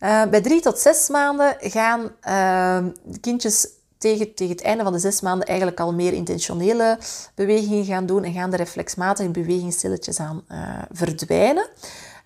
[0.00, 4.98] Uh, bij drie tot zes maanden gaan uh, kindjes tegen, tegen het einde van de
[4.98, 6.98] zes maanden eigenlijk al meer intentionele
[7.34, 11.68] bewegingen gaan doen en gaan de reflexmatige bewegingen stilletjes aan uh, verdwijnen.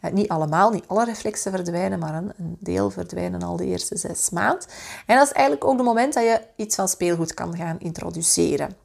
[0.00, 3.96] Eh, niet allemaal, niet alle reflexen verdwijnen, maar een, een, deel verdwijnen al de eerste
[3.96, 4.66] zes maanden.
[5.06, 8.76] En dat is eigenlijk ook het moment dat je iets van speelgoed kan gaan introduceren.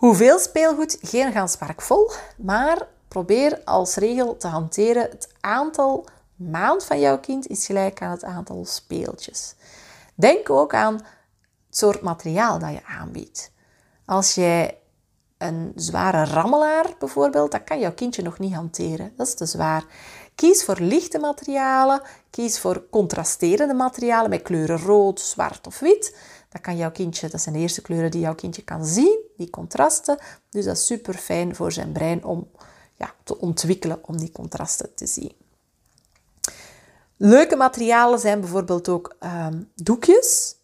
[0.00, 0.98] Hoeveel speelgoed?
[1.02, 7.18] Geen gans park vol, maar probeer als regel te hanteren het aantal maand van jouw
[7.18, 9.54] kind is gelijk aan het aantal speeltjes.
[10.14, 11.04] Denk ook aan het
[11.70, 13.52] soort materiaal dat je aanbiedt.
[14.04, 14.78] Als jij
[15.38, 19.12] een zware rammelaar bijvoorbeeld, dat kan jouw kindje nog niet hanteren.
[19.16, 19.84] Dat is te zwaar.
[20.34, 22.02] Kies voor lichte materialen.
[22.30, 26.16] Kies voor contrasterende materialen met kleuren rood, zwart of wit.
[26.50, 29.50] Dat kan jouw kindje, dat zijn de eerste kleuren die jouw kindje kan zien, die
[29.50, 30.18] contrasten.
[30.50, 32.50] Dus dat is super fijn voor zijn brein om
[32.94, 35.32] ja, te ontwikkelen om die contrasten te zien.
[37.16, 40.56] Leuke materialen zijn bijvoorbeeld ook um, doekjes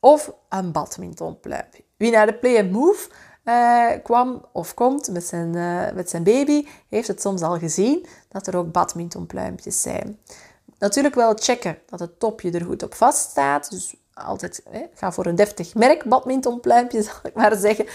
[0.00, 1.64] of een badmintonpluim.
[1.96, 3.08] Wie naar de Play Move
[3.44, 8.06] uh, kwam of komt met zijn, uh, met zijn baby, heeft het soms al gezien
[8.28, 10.18] dat er ook badmintonpluimpjes zijn.
[10.78, 13.70] Natuurlijk wel checken dat het topje er goed op vast staat.
[13.70, 17.86] Dus altijd hè, ga voor een deftig merk badmintonpluimpje, zal ik maar zeggen.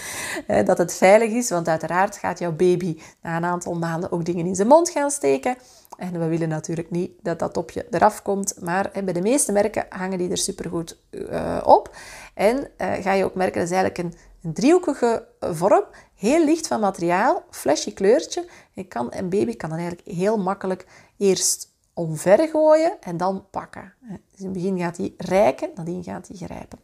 [0.46, 4.24] Eh, dat het veilig is, want uiteraard gaat jouw baby na een aantal maanden ook
[4.24, 5.56] dingen in zijn mond gaan steken.
[5.96, 9.52] En we willen natuurlijk niet dat dat topje eraf komt, maar hè, bij de meeste
[9.52, 11.96] merken hangen die er supergoed uh, op.
[12.34, 14.14] En uh, ga je ook merken, dat is eigenlijk een,
[14.52, 15.84] driehoekige vorm,
[16.14, 18.46] heel licht van materiaal, flashy kleurtje.
[18.72, 20.86] Je kan, een baby kan dan eigenlijk heel makkelijk
[21.16, 23.94] eerst omver gooien en dan pakken.
[24.00, 26.78] Dus in het begin gaat hij rijken, nadien gaat hij grijpen.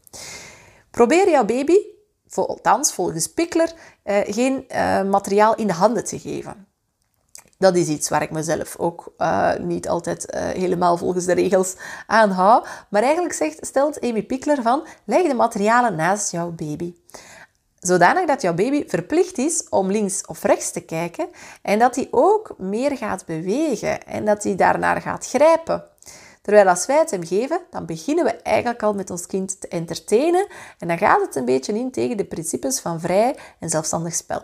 [0.90, 1.76] Probeer jouw baby,
[2.34, 3.72] althans volgens Pickler,
[4.02, 6.66] eh, geen eh, materiaal in de handen te geven.
[7.58, 12.30] Dat is iets waar ik mezelf ook uh, niet altijd helemaal volgens de regels aan
[12.30, 12.64] hou.
[12.90, 16.94] Maar eigenlijk zegt, stelt Amy Pickler van, leg de materialen naast jouw baby.
[17.82, 21.28] Zodanig dat jouw baby verplicht is om links of rechts te kijken
[21.62, 25.84] en dat hij ook meer gaat bewegen en dat hij daarnaar gaat grijpen.
[26.42, 29.68] Terwijl als wij het hem geven, dan beginnen we eigenlijk al met ons kind te
[29.68, 30.46] entertainen
[30.78, 34.42] en dan gaat het een beetje in tegen de principes van vrij en zelfstandig spel.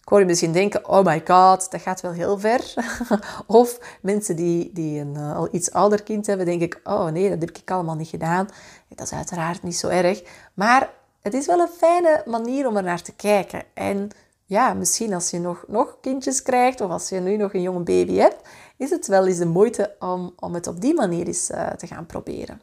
[0.00, 2.74] Ik hoor je misschien denken, oh my god, dat gaat wel heel ver.
[3.46, 7.28] of mensen die, die een uh, al iets ouder kind hebben, denk ik, oh nee,
[7.28, 8.48] dat heb ik allemaal niet gedaan.
[8.88, 10.22] Dat is uiteraard niet zo erg.
[10.54, 10.90] Maar
[11.22, 13.64] het is wel een fijne manier om er naar te kijken.
[13.74, 14.10] En
[14.44, 17.82] ja, misschien als je nog, nog kindjes krijgt of als je nu nog een jonge
[17.82, 21.50] baby hebt, is het wel eens de moeite om, om het op die manier eens
[21.50, 22.60] uh, te gaan proberen.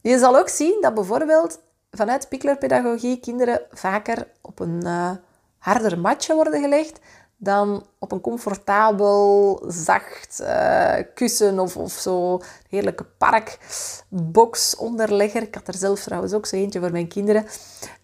[0.00, 5.10] Je zal ook zien dat bijvoorbeeld vanuit piklerpedagogie kinderen vaker op een uh,
[5.58, 7.00] harder matje worden gelegd
[7.36, 15.42] dan op een comfortabel, zacht uh, kussen of, of zo heerlijke parkbox onderlegger.
[15.42, 17.46] Ik had er zelf trouwens ook zo eentje voor mijn kinderen.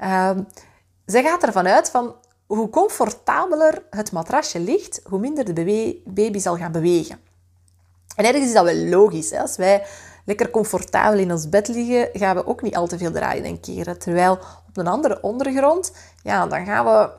[0.01, 0.31] Uh,
[1.07, 2.15] zij gaat ervan uit van
[2.47, 7.21] hoe comfortabeler het matrasje ligt, hoe minder de baby zal gaan bewegen.
[8.17, 9.31] En ergens is dat wel logisch.
[9.31, 9.41] Hè?
[9.41, 9.87] Als wij
[10.25, 13.61] lekker comfortabel in ons bed liggen, gaan we ook niet al te veel draaien en
[13.61, 13.99] keren.
[13.99, 14.33] Terwijl
[14.69, 15.93] op een andere ondergrond,
[16.23, 17.11] ja, dan gaan we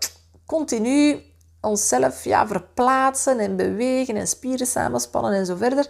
[0.46, 1.22] continu
[1.64, 5.88] onszelf ja, verplaatsen en bewegen en spieren samenspannen en zo verder,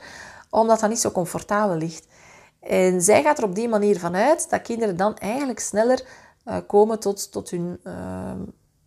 [0.49, 2.07] omdat dat niet zo comfortabel ligt.
[2.59, 6.03] En zij gaat er op die manier vanuit dat kinderen dan eigenlijk sneller
[6.45, 8.31] uh, komen tot, tot hun, uh,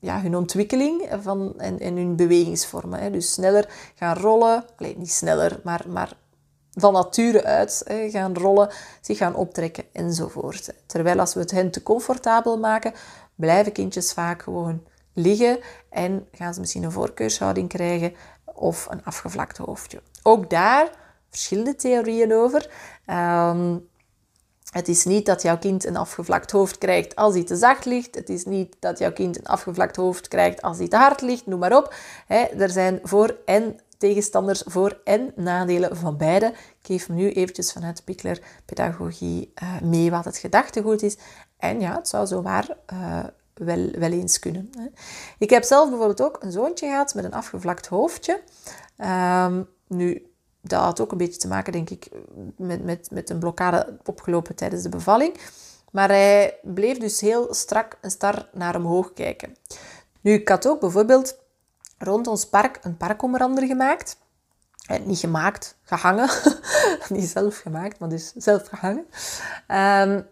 [0.00, 3.00] ja, hun ontwikkeling van, en, en hun bewegingsvormen.
[3.00, 3.10] Hè.
[3.10, 4.64] Dus sneller gaan rollen,
[4.96, 6.16] niet sneller, maar, maar
[6.72, 8.70] van nature uit hè, gaan rollen,
[9.00, 10.72] zich gaan optrekken enzovoort.
[10.86, 12.92] Terwijl als we het hen te comfortabel maken,
[13.34, 14.82] blijven kindjes vaak gewoon
[15.16, 15.58] liggen
[15.90, 20.02] en gaan ze misschien een voorkeurshouding krijgen of een afgevlakt hoofdje.
[20.22, 20.90] Ook daar
[21.30, 22.70] verschillende theorieën over.
[23.06, 23.88] Um,
[24.70, 28.14] Het is niet dat jouw kind een afgevlakt hoofd krijgt als hij te zacht ligt.
[28.14, 31.46] Het is niet dat jouw kind een afgevlakt hoofd krijgt als hij te hard ligt.
[31.46, 31.94] Noem maar op.
[32.58, 36.46] er zijn voor- en tegenstanders, voor- en nadelen van beide.
[36.46, 41.16] Ik geef nu eventjes vanuit Pickler pedagogie uh, mee wat het gedachtegoed is.
[41.58, 43.24] En ja, het zou zowaar uh,
[43.58, 44.70] wel, wel eens kunnen.
[45.38, 48.42] Ik heb zelf bijvoorbeeld ook een zoontje gehad met een afgevlakt hoofdje.
[48.98, 52.08] Um, nu, dat had ook een beetje te maken, denk ik,
[52.56, 55.36] met, met, met een blokkade opgelopen tijdens de bevalling.
[55.90, 59.56] Maar hij bleef dus heel strak en star naar omhoog kijken.
[60.20, 61.38] Nu, ik had ook bijvoorbeeld
[61.98, 64.18] rond ons park een parkomrander gemaakt.
[64.86, 66.30] Eh, niet gemaakt, gehangen.
[67.08, 69.06] niet zelf gemaakt, maar dus zelf gehangen.
[69.68, 70.26] Um,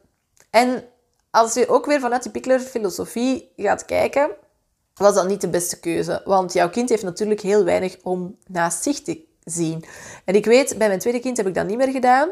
[0.51, 0.85] en
[1.35, 4.31] als je ook weer vanuit die Pickler filosofie gaat kijken,
[4.95, 6.23] was dat niet de beste keuze.
[6.25, 9.85] Want jouw kind heeft natuurlijk heel weinig om naast zich te zien.
[10.25, 12.29] En ik weet, bij mijn tweede kind heb ik dat niet meer gedaan.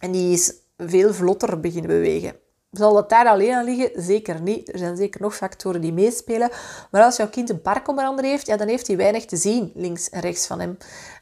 [0.00, 2.36] En die is veel vlotter beginnen bewegen.
[2.72, 4.02] Zal dat daar alleen aan liggen?
[4.02, 4.72] Zeker niet.
[4.72, 6.50] Er zijn zeker nog factoren die meespelen.
[6.90, 9.36] Maar als jouw kind een park onder andere heeft, ja, dan heeft hij weinig te
[9.36, 10.76] zien links en rechts van hem.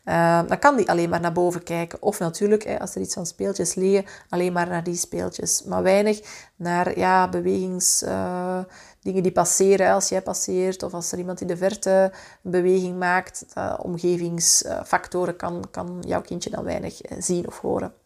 [0.05, 2.03] Uh, dan kan hij alleen maar naar boven kijken.
[2.03, 5.63] Of natuurlijk, hè, als er iets van speeltjes liggen, alleen maar naar die speeltjes.
[5.65, 6.21] Maar weinig
[6.57, 8.03] naar ja, bewegings...
[8.03, 8.59] Uh,
[9.03, 13.47] dingen die passeren als jij passeert of als er iemand in de verte beweging maakt.
[13.83, 18.00] omgevingsfactoren kan, kan jouw kindje dan weinig eh, zien of horen.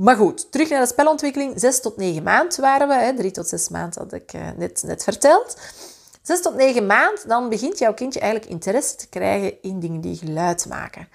[0.00, 1.52] Maar goed, terug naar de spelontwikkeling.
[1.60, 2.94] 6 tot 9 maand waren we.
[2.94, 3.16] Hè.
[3.16, 5.60] 3 tot 6 maand had ik uh, net, net verteld.
[6.22, 10.16] 6 tot 9 maand, dan begint jouw kindje eigenlijk interesse te krijgen in dingen die
[10.16, 11.08] geluid maken.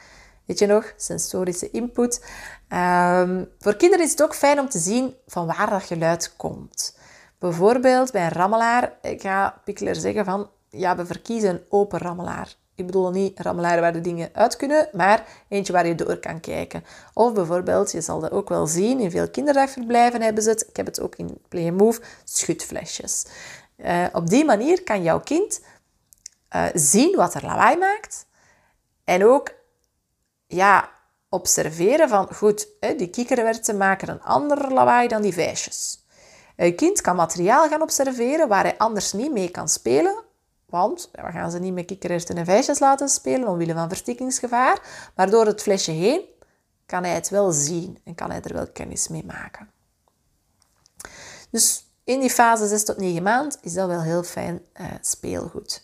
[0.46, 0.94] Weet je nog?
[0.98, 2.26] Sensorische input.
[2.70, 6.98] Um, voor kinderen is het ook fijn om te zien van waar dat geluid komt.
[7.40, 12.56] Bijvoorbeeld bij een rammelaar, ik ga Pickler zeggen van, ja, we verkiezen een open rammelaar.
[12.76, 16.40] Ik bedoel niet rammelaar waar de dingen uit kunnen, maar eentje waar je door kan
[16.40, 16.84] kijken.
[17.14, 20.76] Of bijvoorbeeld, je zal dat ook wel zien, in veel kinderdagverblijven hebben ze het, ik
[20.76, 23.26] heb het ook in Play Move, schutflesjes.
[23.78, 25.62] Uh, op die manier kan jouw kind
[26.56, 28.26] uh, zien wat er lawaai maakt
[29.04, 29.52] en ook
[30.48, 30.90] ja,
[31.30, 36.04] observeren van, goed, die kikkerwerten maken een ander lawaai dan die vijsjes.
[36.56, 40.24] Een kind kan materiaal gaan observeren waar hij anders niet mee kan spelen,
[40.76, 45.10] want we gaan ze niet met kikkererwten en vijsjes laten spelen omwille van verstikkingsgevaar.
[45.16, 46.22] Maar door het flesje heen
[46.86, 49.70] kan hij het wel zien en kan hij er wel kennis mee maken.
[51.50, 55.84] Dus in die fase 6 tot 9 maand is dat wel heel fijn uh, speelgoed.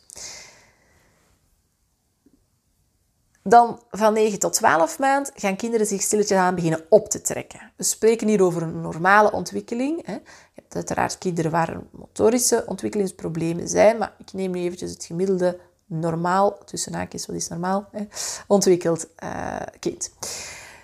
[3.43, 7.71] Dan van 9 tot 12 maand gaan kinderen zich stilletjes aan beginnen op te trekken.
[7.75, 10.01] We spreken hier over een normale ontwikkeling.
[10.05, 10.21] Je
[10.53, 16.57] hebt uiteraard kinderen waar motorische ontwikkelingsproblemen zijn, maar ik neem nu eventjes het gemiddelde normaal,
[16.65, 18.03] tussen haakjes, wat is normaal, hè,
[18.47, 20.11] ontwikkeld uh, kind.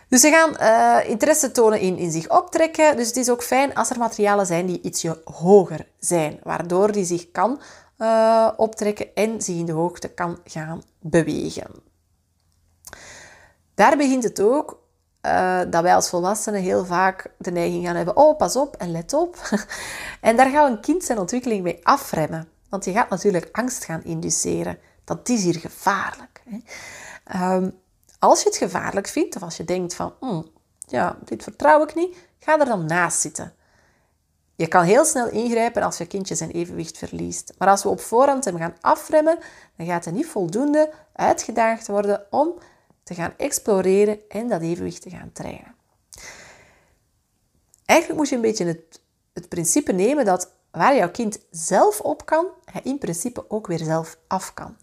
[0.09, 2.97] Dus ze gaan uh, interesse tonen in, in zich optrekken.
[2.97, 7.05] Dus het is ook fijn als er materialen zijn die ietsje hoger zijn, waardoor die
[7.05, 7.59] zich kan
[7.97, 11.86] uh, optrekken en zich in de hoogte kan gaan bewegen.
[13.77, 14.79] Daar begint het ook
[15.21, 18.91] uh, dat wij als volwassenen heel vaak de neiging gaan hebben: oh, pas op en
[18.91, 19.37] let op.
[20.21, 22.49] en daar gaat een kind zijn ontwikkeling mee afremmen.
[22.69, 24.77] Want je gaat natuurlijk angst gaan induceren.
[25.03, 26.43] Dat is hier gevaarlijk.
[26.45, 27.55] Hè?
[27.55, 27.79] Um,
[28.19, 30.47] als je het gevaarlijk vindt, of als je denkt van, mm,
[30.87, 33.53] ja, dit vertrouw ik niet, ga er dan naast zitten.
[34.55, 37.53] Je kan heel snel ingrijpen als je kindje zijn evenwicht verliest.
[37.57, 39.39] Maar als we op voorhand hem gaan afremmen,
[39.75, 42.53] dan gaat hij niet voldoende uitgedaagd worden om
[43.07, 45.75] te gaan exploreren en dat evenwicht te gaan trainen.
[47.85, 49.01] Eigenlijk moet je een beetje het,
[49.33, 53.77] het principe nemen dat waar jouw kind zelf op kan, hij in principe ook weer
[53.77, 54.77] zelf af kan.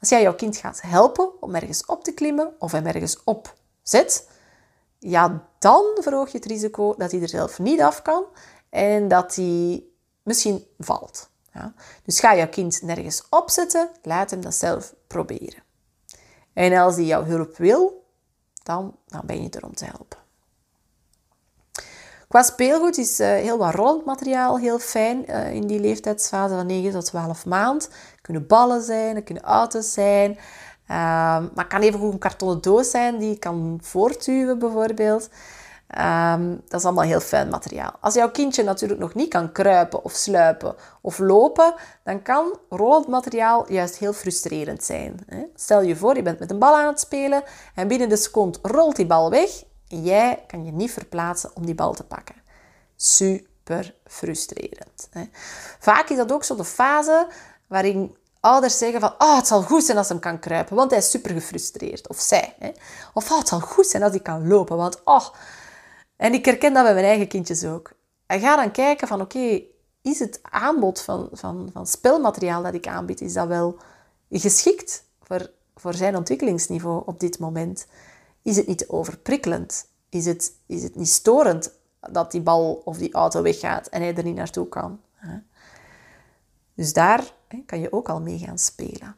[0.00, 3.54] Als jij jouw kind gaat helpen om ergens op te klimmen of hem ergens op
[3.82, 4.28] zet,
[4.98, 8.24] ja, dan verhoog je het risico dat hij er zelf niet af kan
[8.70, 9.84] en dat hij
[10.22, 11.28] misschien valt.
[11.52, 11.74] Ja.
[12.04, 15.65] Dus ga jouw kind nergens opzetten, laat hem dat zelf proberen.
[16.56, 18.04] En als hij jouw hulp wil,
[18.62, 20.18] dan, dan ben je er om te helpen.
[22.28, 26.66] Qua speelgoed is uh, heel wat rollend materiaal heel fijn uh, in die leeftijdsfase van
[26.66, 27.82] 9 tot 12 maand.
[27.84, 30.30] Het kunnen ballen zijn, het kunnen auto's zijn.
[30.30, 30.38] Uh,
[30.88, 35.28] maar het kan even goed een kartonnen doos zijn die je kan voortduwen bijvoorbeeld.
[35.98, 37.92] Um, dat is allemaal heel fijn materiaal.
[38.00, 41.74] Als jouw kindje natuurlijk nog niet kan kruipen of sluipen of lopen,
[42.04, 45.26] dan kan rollend materiaal juist heel frustrerend zijn.
[45.54, 47.42] Stel je voor, je bent met een bal aan het spelen
[47.74, 49.50] en binnen de seconde rolt die bal weg
[49.88, 52.34] en jij kan je niet verplaatsen om die bal te pakken.
[52.96, 55.08] Super frustrerend.
[55.78, 57.26] Vaak is dat ook zo de fase
[57.66, 61.00] waarin ouders zeggen van oh, het zal goed zijn als hij kan kruipen, want hij
[61.00, 62.08] is super gefrustreerd.
[62.08, 62.74] Of zij.
[63.14, 65.26] Of oh, het zal goed zijn als hij kan lopen, want oh,
[66.16, 67.92] En ik herken dat bij mijn eigen kindjes ook.
[68.26, 69.62] En ga dan kijken van oké,
[70.02, 73.78] is het aanbod van, van, van spelmateriaal dat ik aanbied, is dat wel
[74.30, 77.86] geschikt voor, voor zijn ontwikkelingsniveau op dit moment?
[78.42, 79.88] Is het niet overprikkelend?
[80.08, 84.16] Is het, is het niet storend dat die bal of die auto weggaat en hij
[84.16, 85.00] er niet naartoe kan?
[86.74, 87.32] Dus daar
[87.66, 89.16] kan je ook al mee gaan spelen.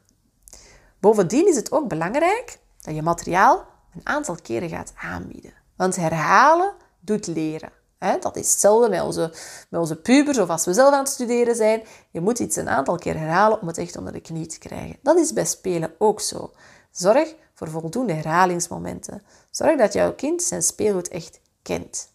[1.01, 5.53] Bovendien is het ook belangrijk dat je materiaal een aantal keren gaat aanbieden.
[5.77, 7.73] Want herhalen doet leren.
[8.21, 9.33] Dat is hetzelfde met onze,
[9.69, 11.83] met onze pubers of als we zelf aan het studeren zijn.
[12.11, 14.97] Je moet iets een aantal keer herhalen om het echt onder de knie te krijgen.
[15.03, 16.53] Dat is bij spelen ook zo.
[16.91, 19.23] Zorg voor voldoende herhalingsmomenten.
[19.51, 22.09] Zorg dat jouw kind zijn speelgoed echt kent.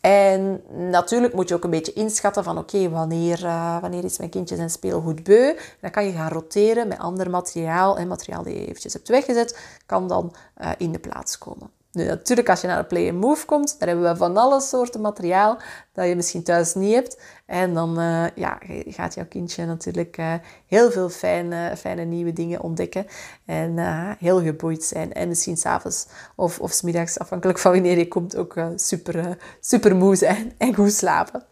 [0.00, 4.30] En natuurlijk moet je ook een beetje inschatten van oké, wanneer, uh, wanneer is mijn
[4.30, 5.56] kindje zijn speelgoed beu.
[5.80, 7.98] Dan kan je gaan roteren met ander materiaal.
[7.98, 11.70] En materiaal die je eventjes hebt weggezet, kan dan uh, in de plaats komen.
[12.04, 15.00] Natuurlijk, als je naar de Play and Move komt, daar hebben we van alle soorten
[15.00, 15.58] materiaal
[15.92, 17.20] dat je misschien thuis niet hebt.
[17.46, 20.34] En dan uh, ja, gaat jouw kindje natuurlijk uh,
[20.66, 23.06] heel veel fijne, fijne nieuwe dingen ontdekken.
[23.44, 25.12] En uh, heel geboeid zijn.
[25.12, 29.96] En misschien s'avonds of, of s middags, afhankelijk van wanneer je komt, ook super, super
[29.96, 31.42] moe zijn en goed slapen.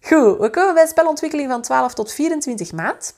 [0.00, 3.14] Goed, we komen bij spelontwikkeling van 12 tot 24 maand.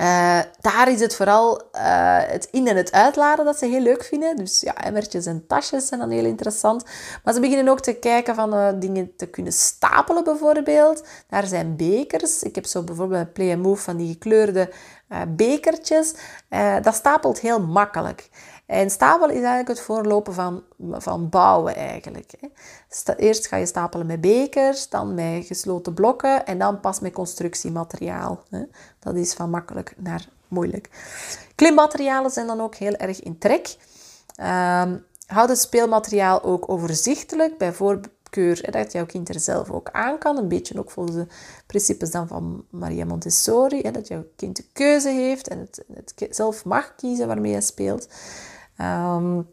[0.00, 4.04] Uh, daar is het vooral uh, het in- en het uitladen dat ze heel leuk
[4.04, 4.36] vinden.
[4.36, 6.84] Dus ja, emmertjes en tasjes zijn dan heel interessant.
[7.24, 11.04] Maar ze beginnen ook te kijken van uh, dingen te kunnen stapelen bijvoorbeeld.
[11.28, 12.42] Daar zijn bekers.
[12.42, 14.72] Ik heb zo bijvoorbeeld bij Play Move van die gekleurde
[15.28, 16.14] bekertjes.
[16.82, 18.28] dat stapelt heel makkelijk.
[18.74, 20.62] En stapelen is eigenlijk het voorlopen van,
[20.92, 22.32] van bouwen eigenlijk.
[23.16, 28.42] Eerst ga je stapelen met bekers, dan met gesloten blokken en dan pas met constructiemateriaal.
[28.98, 30.90] Dat is van makkelijk naar moeilijk.
[31.54, 33.76] Klimmaterialen zijn dan ook heel erg in trek.
[34.40, 40.18] Um, houd het speelmateriaal ook overzichtelijk, bij voorkeur dat jouw kind er zelf ook aan
[40.18, 40.36] kan.
[40.36, 41.26] Een beetje ook volgens de
[41.66, 46.64] principes dan van Maria Montessori, dat jouw kind de keuze heeft en het, het zelf
[46.64, 48.08] mag kiezen waarmee hij speelt.
[48.80, 49.50] Um,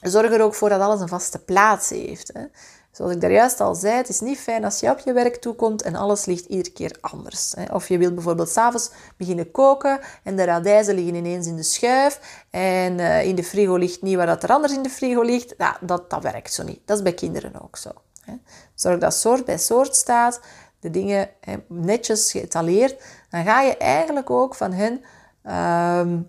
[0.00, 2.30] zorg er ook voor dat alles een vaste plaats heeft.
[2.32, 2.44] Hè.
[2.92, 5.36] Zoals ik daar juist al zei, het is niet fijn als je op je werk
[5.36, 7.54] toekomt en alles ligt iedere keer anders.
[7.70, 12.44] Of je wilt bijvoorbeeld s'avonds beginnen koken en de radijzen liggen ineens in de schuif
[12.50, 15.54] en uh, in de frigo ligt niet waar dat er anders in de frigo ligt.
[15.58, 16.80] Ja, dat, dat werkt zo niet.
[16.84, 17.90] Dat is bij kinderen ook zo.
[18.74, 20.40] Zorg dat soort bij soort staat,
[20.80, 21.30] de dingen
[21.68, 23.02] netjes geëtaleerd.
[23.30, 25.04] Dan ga je eigenlijk ook van hen...
[25.46, 26.20] Uh,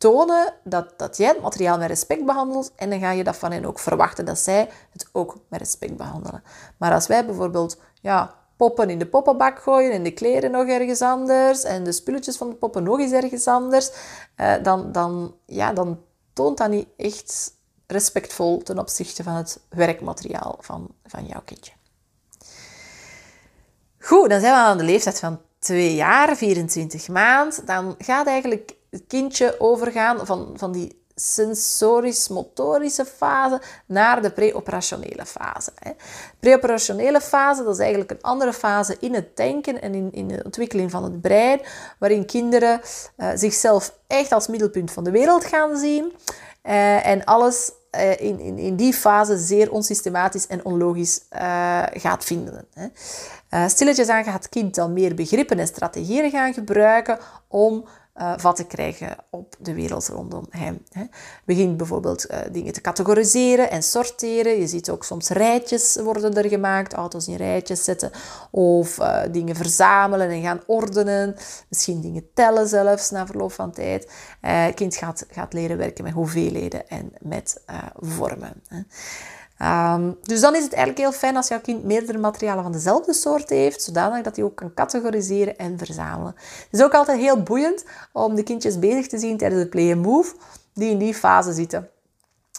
[0.00, 3.52] tonen dat, dat jij het materiaal met respect behandelt en dan ga je dat van
[3.52, 6.42] hen ook verwachten dat zij het ook met respect behandelen.
[6.76, 11.02] Maar als wij bijvoorbeeld ja, poppen in de poppenbak gooien en de kleren nog ergens
[11.02, 13.90] anders en de spulletjes van de poppen nog eens ergens anders,
[14.36, 16.00] eh, dan, dan, ja, dan
[16.32, 17.52] toont dat niet echt
[17.86, 21.72] respectvol ten opzichte van het werkmateriaal van, van jouw kindje.
[23.98, 27.66] Goed, dan zijn we aan de leeftijd van 2 jaar, 24 maand.
[27.66, 35.72] Dan gaat eigenlijk het kindje overgaan van, van die sensorisch-motorische fase naar de preoperationele fase.
[36.38, 40.40] Preoperationele fase, dat is eigenlijk een andere fase in het denken en in, in de
[40.44, 41.60] ontwikkeling van het brein,
[41.98, 42.80] waarin kinderen
[43.16, 46.12] uh, zichzelf echt als middelpunt van de wereld gaan zien
[46.64, 51.20] uh, en alles uh, in, in, in die fase zeer onsystematisch en onlogisch
[51.92, 52.66] gaat vinden.
[52.74, 53.68] Hè.
[53.68, 57.18] stilletjes aan gaat het kind dan meer begrippen en strategieën gaan gebruiken
[57.48, 57.84] om
[58.16, 60.84] uh, vat te krijgen op de wereld rondom hem.
[60.88, 61.04] Hè.
[61.44, 64.60] Begint bijvoorbeeld uh, dingen te categoriseren en sorteren.
[64.60, 68.10] Je ziet ook soms rijtjes worden er gemaakt, auto's in rijtjes zetten
[68.50, 71.36] of uh, dingen verzamelen en gaan ordenen.
[71.68, 74.12] Misschien dingen tellen zelfs na verloop van tijd.
[74.74, 77.62] Kind gaat, gaat leren werken met hoeveelheden en met
[77.98, 78.62] vormen.
[78.68, 78.80] Hè.
[79.62, 83.12] Um, dus dan is het eigenlijk heel fijn als jouw kind meerdere materialen van dezelfde
[83.12, 86.34] soort heeft, zodanig dat hij ook kan categoriseren en verzamelen.
[86.36, 89.92] Het is ook altijd heel boeiend om de kindjes bezig te zien tijdens het play
[89.92, 90.34] and move,
[90.74, 91.88] die in die fase zitten.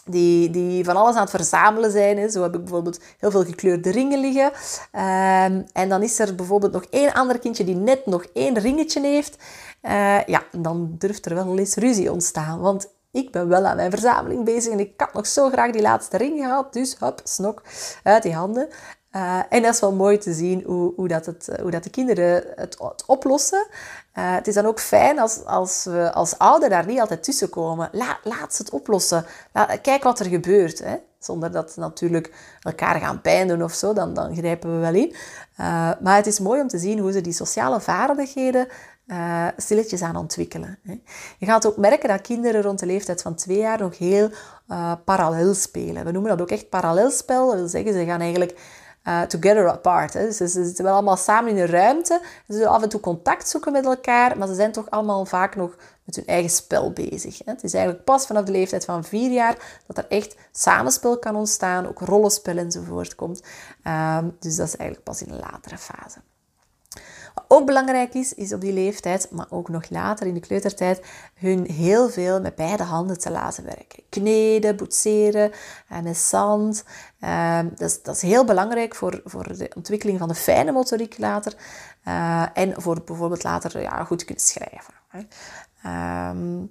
[0.04, 2.18] Die, die van alles aan het verzamelen zijn.
[2.18, 2.28] Hè.
[2.28, 4.46] Zo heb ik bijvoorbeeld heel veel gekleurde ringen liggen.
[4.46, 9.00] Um, en dan is er bijvoorbeeld nog één ander kindje die net nog één ringetje
[9.00, 9.36] heeft.
[9.82, 12.60] Uh, ja, dan durft er wel eens ruzie ontstaan.
[12.60, 15.82] Want ik ben wel aan mijn verzameling bezig en ik had nog zo graag die
[15.82, 16.72] laatste ring gehad.
[16.72, 17.62] Dus hop, snok
[18.02, 18.68] uit die handen.
[19.16, 21.90] Uh, en dat is wel mooi te zien hoe, hoe, dat, het, hoe dat de
[21.90, 23.66] kinderen het, het oplossen.
[23.68, 27.48] Uh, het is dan ook fijn als, als we als ouder daar niet altijd tussen
[27.50, 27.88] komen.
[27.92, 29.24] La, laat ze het oplossen.
[29.82, 30.78] kijk wat er gebeurt.
[30.78, 30.96] Hè.
[31.18, 34.94] Zonder dat ze natuurlijk elkaar gaan pijn doen of zo, dan, dan grijpen we wel
[34.94, 35.14] in.
[36.00, 38.68] Maar het is mooi om te zien hoe ze die sociale vaardigheden
[39.06, 40.78] uh, stilletjes aan ontwikkelen.
[40.82, 41.00] Hè.
[41.38, 44.30] Je gaat ook merken dat kinderen rond de leeftijd van twee jaar nog heel
[44.68, 46.04] uh, parallel spelen.
[46.04, 47.46] We noemen dat ook echt parallelspel.
[47.46, 48.58] Dat wil zeggen, ze gaan eigenlijk
[49.04, 50.12] uh, together apart.
[50.12, 50.24] Hè.
[50.24, 52.20] Dus ze, zitten wel allemaal samen in een ruimte.
[52.46, 55.56] Ze zullen af en toe contact zoeken met elkaar, maar ze zijn toch allemaal vaak
[55.56, 57.38] nog met hun eigen spel bezig.
[57.44, 57.52] Hè.
[57.52, 61.36] Het is eigenlijk pas vanaf de leeftijd van vier jaar dat er echt samenspel kan
[61.36, 63.42] ontstaan, ook rollenspel enzovoort komt.
[63.84, 66.18] Uh, dus dat is eigenlijk pas in een latere fase.
[67.48, 71.70] Ook belangrijk is, is op die leeftijd, maar ook nog later in de kleutertijd, hun
[71.70, 74.02] heel veel met beide handen te laten werken.
[74.08, 75.52] Kneden, boetseren,
[75.88, 76.84] eh, met zand.
[77.20, 81.18] Ehm, dat, is, dat, is, heel belangrijk voor, voor de ontwikkeling van de fijne motoriek
[81.18, 81.54] later.
[82.08, 84.94] Uh, en voor bijvoorbeeld later ja, goed kunnen schrijven.
[85.82, 86.64] Ehm,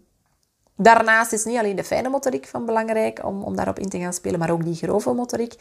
[0.81, 4.13] Daarnaast is niet alleen de fijne motoriek van belangrijk om, om daarop in te gaan
[4.13, 5.55] spelen, maar ook die grove motoriek.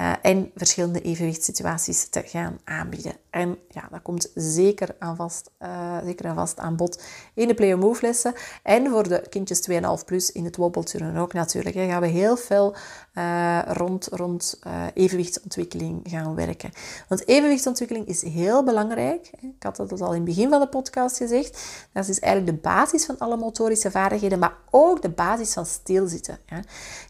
[0.00, 3.12] Uh, en verschillende evenwichtssituaties te gaan aanbieden.
[3.30, 7.02] En ja, dat komt zeker, aan vast, uh, zeker en vast aan bod
[7.34, 8.34] in de play-move lessen.
[8.62, 11.74] En voor de kindjes 2,5 plus in het wobbelturnen ook natuurlijk.
[11.74, 12.76] Hè, gaan we heel veel
[13.18, 14.58] uh, rond, rond
[14.94, 16.70] evenwichtsontwikkeling gaan werken.
[17.08, 19.30] Want evenwichtsontwikkeling is heel belangrijk.
[19.40, 21.58] Ik had dat al in het begin van de podcast gezegd.
[21.92, 26.38] Dat is eigenlijk de basis van alle motorische vaardigheden, maar ook de basis van stilzitten.
[26.46, 26.60] Ja.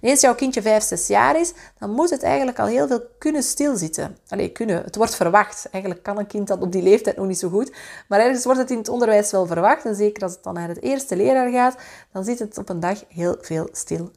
[0.01, 3.43] Eens jouw kindje 5, 6 jaar is, dan moet het eigenlijk al heel veel kunnen
[3.43, 4.17] stilzitten.
[4.29, 4.83] Allee, kunnen.
[4.83, 5.69] Het wordt verwacht.
[5.71, 7.73] Eigenlijk kan een kind dat op die leeftijd nog niet zo goed.
[8.09, 9.85] Maar ergens wordt het in het onderwijs wel verwacht.
[9.85, 11.77] En zeker als het dan naar het eerste leraar gaat,
[12.13, 14.11] dan zit het op een dag heel veel stil.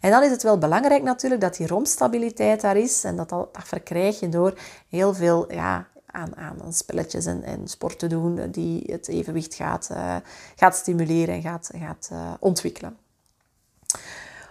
[0.00, 3.04] En dan is het wel belangrijk natuurlijk dat die romstabiliteit daar is.
[3.04, 4.54] En dat, dat, verkrijg je door
[4.88, 9.88] heel veel ja, aan, aan spelletjes en, en sport te doen die het evenwicht gaat,
[9.92, 10.16] uh,
[10.56, 12.96] gaat stimuleren en gaat, gaat uh, ontwikkelen.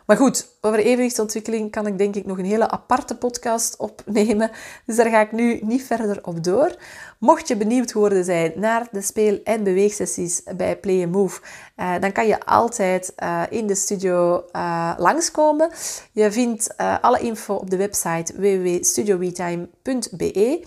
[0.09, 4.51] Maar goed, over evenwichtsontwikkeling kan ik denk ik nog een hele aparte podcast opnemen.
[4.85, 6.75] Dus daar ga ik nu niet verder op door.
[7.19, 11.41] Mocht je benieuwd geworden zijn naar de speel- en beweegsessies bij Play Move,
[11.77, 15.69] uh, dan kan je altijd uh, in de studio uh, langskomen.
[16.11, 20.65] Je vindt alle info op de website www.studiowetime.be.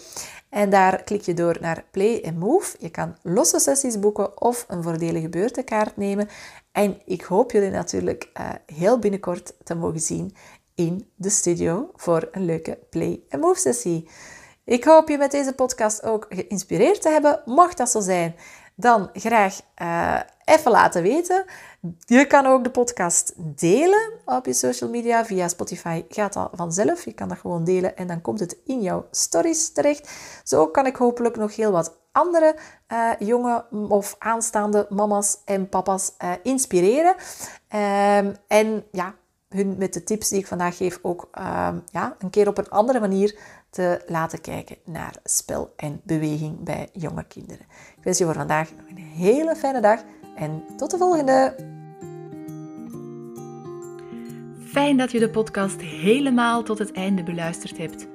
[0.53, 2.76] En daar klik je door naar Play and Move.
[2.78, 6.28] Je kan losse sessies boeken of een voordelige beurtenkaart nemen.
[6.72, 10.34] En ik hoop jullie natuurlijk uh, heel binnenkort te mogen zien
[10.74, 14.09] in de studio voor een leuke Play and Move sessie.
[14.64, 17.42] Ik hoop je met deze podcast ook geïnspireerd te hebben.
[17.44, 18.34] Mocht dat zo zijn,
[18.75, 21.45] dan graag uh, even laten weten.
[22.07, 25.25] Je kan ook de podcast delen op je social media.
[25.25, 27.05] Via Spotify gaat dat vanzelf.
[27.05, 30.11] Je kan dat gewoon delen en dan komt het in jouw stories terecht.
[30.45, 32.57] Zo kan ik hopelijk nog heel wat andere
[32.93, 37.14] uh, jonge of aanstaande mama's en papa's uh, inspireren.
[37.75, 39.14] Um, en ja,
[39.53, 42.70] hun met de tips die ik vandaag geef ook um, ja, een keer op een
[42.70, 43.38] andere manier
[43.70, 47.66] te laten kijken naar spel en beweging bij jonge kinderen.
[47.96, 50.00] Ik wens je voor vandaag een hele fijne dag
[50.36, 51.55] en tot de volgende!
[54.72, 58.07] Fijn dat je de podcast helemaal tot het einde beluisterd hebt.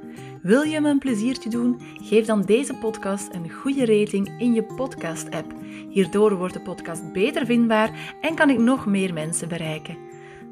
[0.41, 1.81] Wil je me een pleziertje doen?
[2.01, 5.53] Geef dan deze podcast een goede rating in je podcast-app.
[5.89, 10.06] Hierdoor wordt de podcast beter vindbaar en kan ik nog meer mensen bereiken.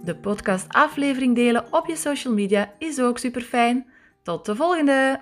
[0.05, 3.85] De podcast-aflevering delen op je social media is ook super fijn.
[4.23, 5.21] Tot de volgende!